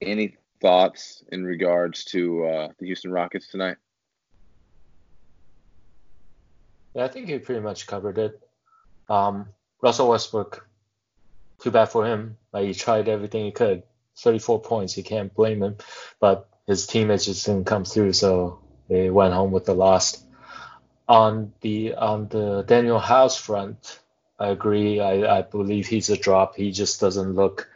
[0.00, 3.76] any thoughts in regards to uh, the Houston Rockets tonight?
[6.98, 8.42] Yeah, I think he pretty much covered it.
[9.08, 10.68] Um, Russell Westbrook,
[11.60, 12.38] too bad for him.
[12.52, 13.84] Like he tried everything he could.
[14.16, 15.76] 34 points, you can't blame him.
[16.18, 20.24] But his teammates just didn't come through, so they went home with the loss.
[21.08, 24.00] On the on the Danuel House front,
[24.36, 24.98] I agree.
[24.98, 26.56] I, I believe he's a drop.
[26.56, 27.70] He just doesn't look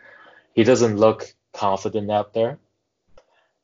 [0.53, 2.59] he doesn't look confident out there.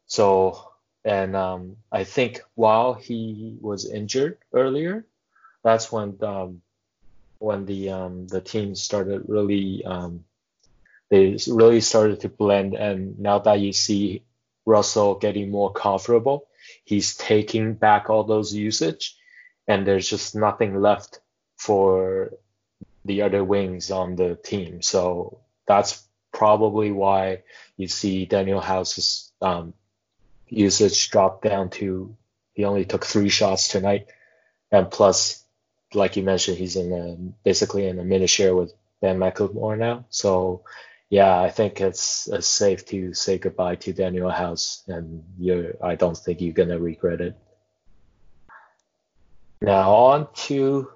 [0.07, 0.71] So
[1.05, 5.05] and um, I think while he was injured earlier,
[5.63, 6.63] that's when um,
[7.39, 10.25] when the um, the team started really um,
[11.11, 12.75] they really started to blend.
[12.75, 14.23] And now that you see
[14.67, 16.47] Russell getting more comfortable,
[16.85, 19.17] he's taking back all those usage,
[19.67, 21.21] and there's just nothing left
[21.57, 22.33] for
[23.05, 24.83] the other wings on the team.
[24.83, 27.43] So that's probably why
[27.77, 29.73] you see Danuel House's um,
[30.47, 32.15] usage drop down to
[32.53, 34.09] he only took three shots tonight,
[34.73, 35.45] and plus,
[35.95, 40.07] like you mentioned, he's in a, basically in a minute share with Ben McLemore now.
[40.11, 40.63] So
[41.11, 45.95] yeah, I think it's, it's safe to say goodbye to Danuel House, and you I
[45.95, 47.37] don't think you're gonna regret it.
[49.61, 50.93] Now on to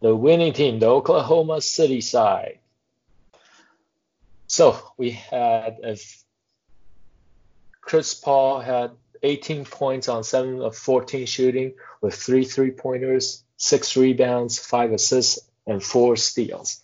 [0.00, 2.58] the winning team, the Oklahoma City side.
[4.46, 5.78] So we had
[7.80, 13.96] Chris Paul had 18 points on 7 of 14 shooting with three three pointers, six
[13.96, 15.38] rebounds, five assists,
[15.68, 16.80] and four steals.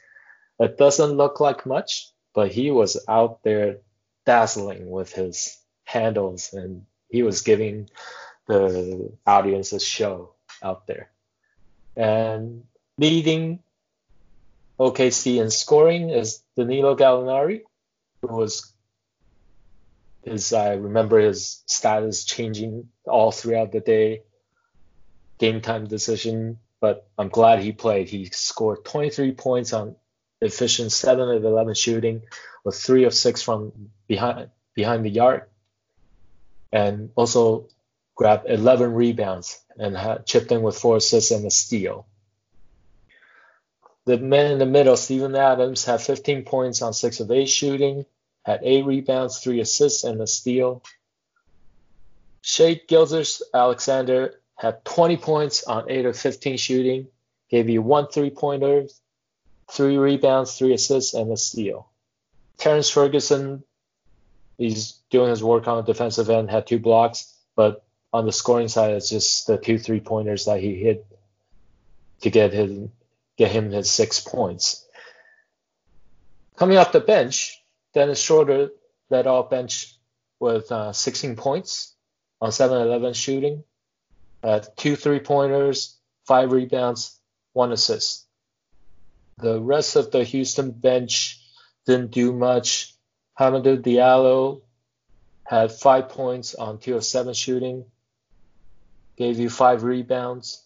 [0.61, 3.79] It doesn't look like much, but he was out there
[4.24, 7.91] dazzling with his handles and he was giving
[8.47, 11.11] the audience a show out there.
[11.97, 12.62] And
[12.97, 13.59] leading
[14.79, 17.62] OKC in scoring is Danilo Gallinari,
[18.22, 18.72] who was
[20.22, 24.22] his I remember his status changing all throughout the day.
[25.39, 28.09] Game time decision, but I'm glad he played.
[28.09, 29.97] He scored 23 points on
[30.41, 32.22] efficient 7 of 11 shooting
[32.64, 35.43] with 3 of 6 from behind behind the yard
[36.72, 37.68] and also
[38.14, 42.07] grabbed 11 rebounds and had chipped in with 4 assists and a steal.
[44.05, 48.07] The man in the middle, Steven Adams, had 15 points on 6 of 8 shooting,
[48.45, 50.83] had 8 rebounds, 3 assists, and a steal.
[52.41, 57.06] Shai Gilgeous-Alexander had 20 points on 8 of 15 shooting,
[57.48, 58.86] gave you one three pointer,
[59.70, 61.88] three rebounds, three assists, and a steal.
[62.59, 63.62] Terrence Ferguson,
[64.59, 68.66] he's doing his work on the defensive end, had two blocks, but on the scoring
[68.66, 71.06] side, it's just the two three pointers that he hit
[72.22, 72.88] to get his
[73.36, 74.84] get him his six points.
[76.56, 77.62] Coming off the bench,
[77.94, 78.70] Dennis Schroeder
[79.09, 79.94] led off bench
[80.40, 81.94] with uh, 16 points
[82.40, 83.62] on 7-11 shooting,
[84.43, 87.18] uh, two three pointers, five rebounds,
[87.53, 88.26] one assist.
[89.39, 91.41] The rest of the Houston bench
[91.86, 92.95] didn't do much.
[93.39, 94.62] Hamidou Diallo
[95.45, 97.84] had five points on two of seven shooting,
[99.16, 100.62] gave you five rebounds,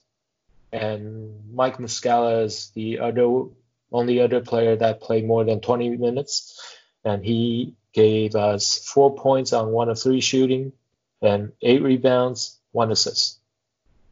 [0.72, 3.44] and Mike Muscala is the other
[3.92, 6.58] only other player that played more than 20 minutes,
[7.04, 10.72] and he gave us four points on one of three shooting,
[11.20, 13.41] and eight rebounds, one assist.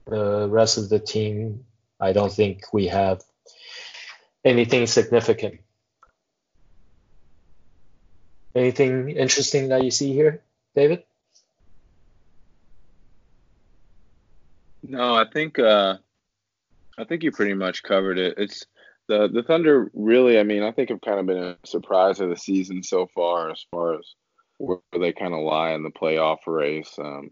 [0.07, 1.65] The rest of the team,
[2.01, 3.23] I don't think we have
[4.45, 5.61] anything significant.
[8.55, 10.43] Anything interesting that you see here,
[10.75, 11.05] David?
[14.83, 15.99] No, I think uh,
[16.99, 18.35] I think you pretty much covered it.
[18.39, 18.67] It's
[19.07, 20.39] the the Thunder really.
[20.39, 23.51] I mean, I think have kind of been a surprise of the season so far,
[23.51, 24.15] as far as
[24.59, 26.93] where they kind of lie in the playoff race.
[26.99, 27.31] Um,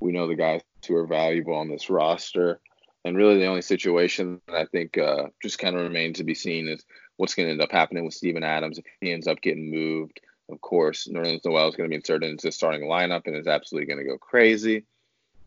[0.00, 2.60] we know the guys who are valuable on this roster.
[3.04, 6.34] And really, the only situation that I think uh, just kind of remains to be
[6.34, 6.84] seen is
[7.16, 10.20] what's going to end up happening with Steven Adams if he ends up getting moved.
[10.50, 13.46] Of course, Nerlens Noel is going to be inserted into the starting lineup and is
[13.46, 14.84] absolutely going to go crazy.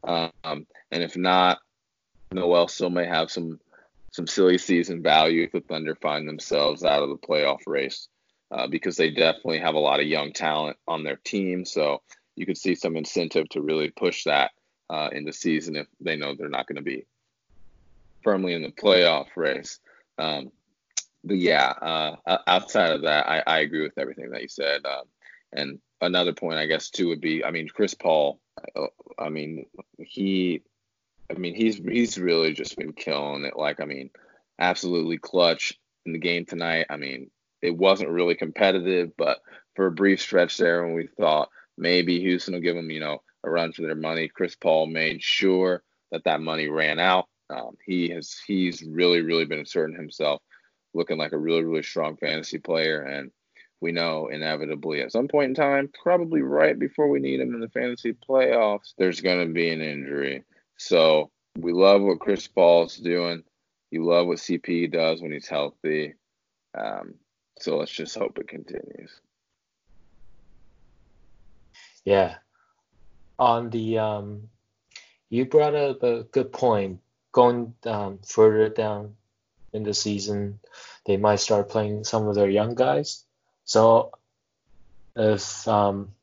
[0.03, 1.59] Um, and if not,
[2.31, 3.59] Noel still may have some
[4.11, 8.07] some silly season value if the Thunder find themselves out of the playoff race.
[8.53, 11.65] uh, because they definitely have a lot of young talent on their team.
[11.65, 12.01] So
[12.35, 14.51] you could see some incentive to really push that
[14.89, 17.05] uh, in the season if they know they're not going to be
[18.23, 19.79] firmly in the playoff race.
[20.17, 20.51] Um,
[21.23, 24.85] but yeah, uh, outside of that, I, I, agree with everything that you said.
[24.85, 25.05] Um,
[25.53, 28.39] and another point, I guess, too, would be, I mean, Chris Paul.
[28.75, 29.65] Uh, I mean,
[29.97, 30.61] he,
[31.29, 33.55] I mean, he's he's really just been killing it.
[33.55, 34.09] Like, I mean,
[34.59, 36.87] absolutely clutch in the game tonight.
[36.89, 37.31] I mean,
[37.61, 39.41] it wasn't really competitive, but
[39.75, 43.21] for a brief stretch there, when we thought maybe Houston will give them, you know,
[43.43, 47.27] a run for their money, Chris Paul made sure that that money ran out.
[47.49, 50.41] Um, he has he's really really been asserting himself,
[50.93, 53.31] looking like a really really strong fantasy player, and
[53.81, 57.59] we know inevitably at some point in time, probably right before we need him in
[57.59, 60.43] the fantasy playoffs, there's going to be an injury.
[60.77, 63.43] So we love what Chris Paul's doing.
[63.91, 66.15] You love what CP does when he's healthy.
[66.75, 67.15] Um,
[67.59, 69.11] so let's just hope it continues.
[72.05, 72.35] Yeah.
[73.39, 74.49] On the um,
[75.29, 76.99] you brought up a good point.
[77.31, 79.15] Going um, further down
[79.73, 80.59] in the season,
[81.05, 83.23] they might start playing some of their young guys.
[83.65, 84.11] So
[85.15, 86.13] if um,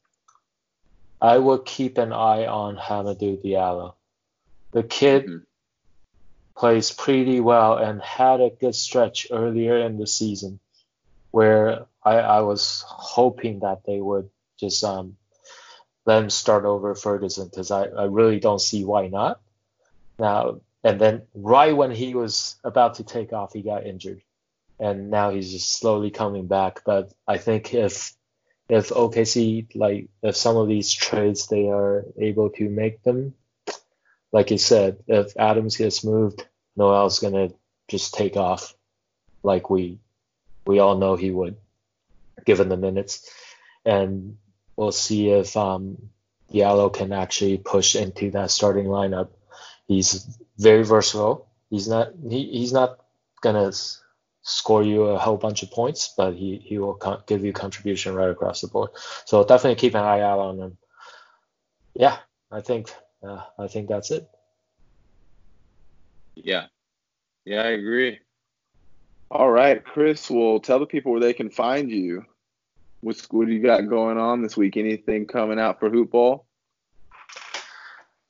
[1.21, 3.95] I would keep an eye on Hamidou Diallo.
[4.73, 5.45] The kid mm-hmm.
[6.57, 10.61] plays pretty well and had a good stretch earlier in the season
[11.31, 15.17] where I, I was hoping that they would just um,
[16.07, 19.41] let him start over Ferguson because I, I really don't see why not.
[20.19, 24.23] Now and then right when he was about to take off, he got injured,
[24.79, 26.83] and now he's just slowly coming back.
[26.85, 28.15] But I think if
[28.69, 33.35] if OKC like if some of these trades they are able to make them,
[34.33, 36.47] like you said, if Adams gets moved,
[36.77, 37.51] Noel's gonna
[37.89, 38.75] just take off,
[39.43, 39.99] like we
[40.67, 41.57] we all know he would,
[42.47, 43.29] given the minutes.
[43.85, 44.39] And
[44.81, 45.99] we'll see if um,
[46.51, 49.29] Diallo can actually push into that starting lineup.
[49.87, 50.27] He's
[50.57, 51.47] very versatile.
[51.69, 52.99] He's not he, he's not
[53.43, 53.73] gonna
[54.41, 58.31] score you a whole bunch of points, but he, he will give you contribution right
[58.31, 58.91] across the board.
[59.27, 60.79] So definitely keep an eye out on him.
[61.95, 62.17] Yeah,
[62.51, 62.91] I think
[63.23, 64.27] uh, I think that's it.
[66.35, 66.67] Yeah,
[67.45, 68.21] yeah, I agree.
[69.31, 70.31] All right, Chris.
[70.31, 72.25] Well, tell the people where they can find you.
[73.01, 74.77] What's what do you got going on this week?
[74.77, 76.45] Anything coming out for Hoop Ball?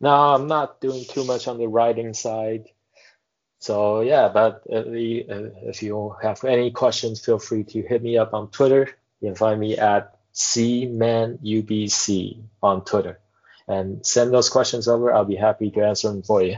[0.00, 2.66] No, I'm not doing too much on the writing side.
[3.58, 8.32] So yeah, but uh, if you have any questions, feel free to hit me up
[8.32, 8.88] on Twitter.
[9.20, 13.18] You can find me at cmanubc on Twitter,
[13.68, 15.12] and send those questions over.
[15.12, 16.56] I'll be happy to answer them for you.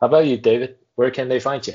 [0.00, 0.76] How about you, David?
[0.96, 1.74] Where can they find you?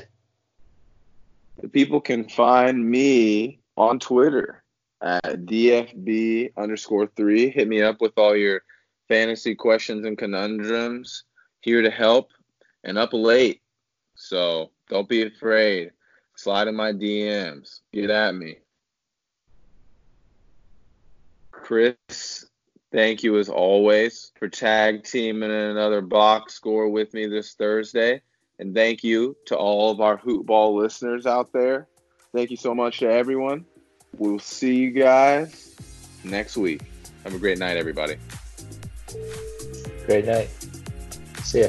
[1.72, 4.62] people can find me on Twitter
[5.02, 7.50] at DFB underscore three.
[7.50, 8.62] Hit me up with all your
[9.08, 11.24] fantasy questions and conundrums.
[11.60, 12.30] Here to help
[12.84, 13.62] and up late.
[14.14, 15.92] So don't be afraid.
[16.36, 17.80] Slide in my DMs.
[17.92, 18.58] Get at me.
[21.50, 22.46] Chris,
[22.92, 28.22] thank you as always for tag teaming another box score with me this Thursday.
[28.58, 31.88] And thank you to all of our Hoop Ball listeners out there.
[32.32, 33.66] Thank you so much to everyone.
[34.16, 35.74] We'll see you guys
[36.24, 36.82] next week.
[37.24, 38.16] Have a great night, everybody.
[40.06, 40.48] Great night.
[41.42, 41.68] See ya.